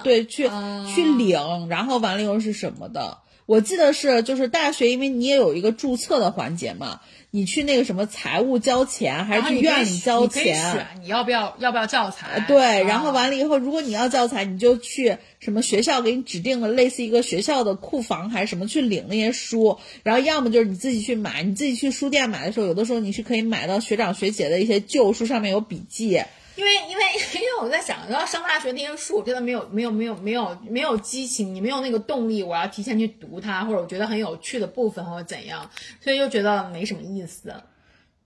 [0.04, 0.46] 对，去
[0.94, 3.16] 去领，然后完了又是什么的？
[3.46, 7.00] 我记得是就是大学，因为你也有一个注册的环节嘛。
[7.36, 10.86] 你去那个什么财务交钱，还是去院里交钱？
[11.02, 12.42] 你要不要要不要教材？
[12.48, 26.22] 对，然后完了以后，如果你要教材，你就去什么学校给你指定的类似一个学校的库房还是什么去领那些书，然后要么就是你自己去买，你自己去书店买的时候，有的时候你是可以买到学长学姐的一些旧书，上面有笔记。
[26.56, 27.04] 因为因为
[27.34, 37.54] 因为我在想，要上大学那些书，我真的没有没有没有没有没有激情，你没有那个动力，我要提前去读它，或者我觉得很有趣的部分或者怎样，所以就觉得没什么意思。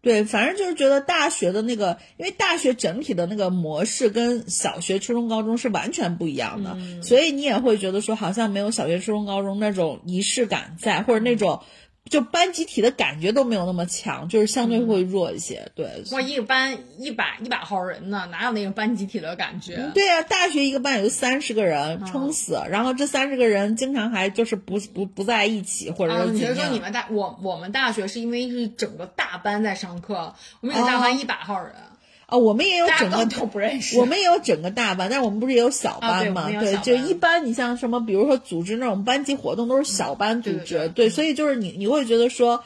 [0.02, 11.60] 对，反正就是觉得大学的那个，因为大学整体的那个模式跟小学、初中、高中是完全不一样的，所以你也会觉得说，好像没有小学、初中、高中那种仪式感在，或者那种。
[12.08, 15.70] 就班集体的感觉都没有那么强，就是相对会弱一些。
[15.74, 19.90] 对，哇，一个班一百一百号人呢，哪有那个班集体的感觉？
[19.94, 22.60] 对呀，大学一个班也就三十个人，撑死。
[22.68, 31.72] 然后这三十个人经常还就是不不不在一起，或者是你是说你们大我我们大学是因为是整个大班在上课，我们有大班一百号人。
[31.72, 31.89] 啊，
[32.38, 36.48] 我们也有整个都不认识，我们也有整个大班，但是我们不是也有小班吗？
[36.60, 42.62] 对，就一般你像什么，比如说组织那种班级活动，都是小班组织，对，所以就是你你会觉得说。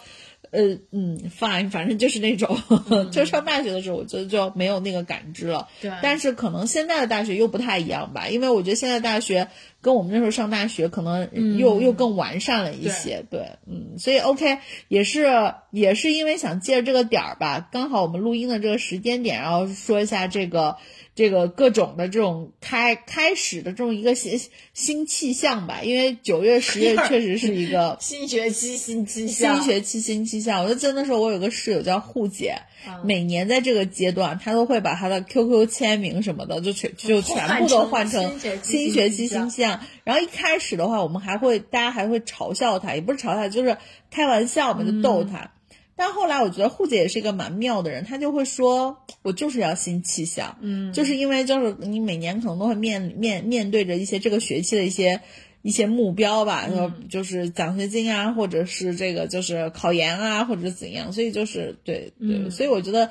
[0.54, 2.56] 呃嗯，fine，反正就是那种，
[3.10, 5.68] 就上大学的时候，我觉得就没有那个感知了。
[5.80, 9.48] 对，但是可能现在的大学又不太一样吧，因为我觉得现在大学
[9.80, 13.24] 跟我们那时候上大学可能又又更完善了一些。
[13.28, 15.26] 对，嗯，所以 OK，也是
[15.72, 20.76] 也是因为想借着这个点儿吧，刚好我们录音的这个时间点，然后说一下这个。
[21.14, 24.40] 这个各种的这种开开始的这种一个新
[24.72, 30.64] 新气象吧，因为九月十月 确实是一个 新学期新气象，新学期新气象。
[30.64, 32.56] 我就真的说我有个室友叫护姐，
[33.04, 39.80] 每年在这个阶段，她都会把她的 QQ 签名什么的就全就全部都换成新学期新气象。
[40.02, 43.76] 然后一开始的话，我们还会大家还会嘲笑她，也不是嘲笑，就是
[44.10, 45.52] 开玩笑嘛，就逗她。
[45.96, 55.20] 但后来我觉得护姐也是一个蛮妙的人，她就会说，我就是要新气象，嗯，就是因为就是你每年可能都会面面面对着一些这个学期的一些
[55.62, 63.10] 一些目标吧，说就是奖学金啊，或者是这个就是考研啊，或者怎样，所以就是对对，所以我觉得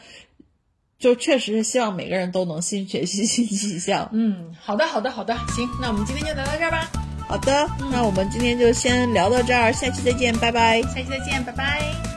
[1.00, 4.10] 就确实是希望每个人都能新学习新气象。
[4.14, 6.92] 嗯，好的好的好的，行，那我们今天就聊到这儿吧。
[7.28, 10.82] 好的，那我们今天就先聊到这儿，下期再见，拜拜。
[10.84, 12.13] 下期再见，拜拜。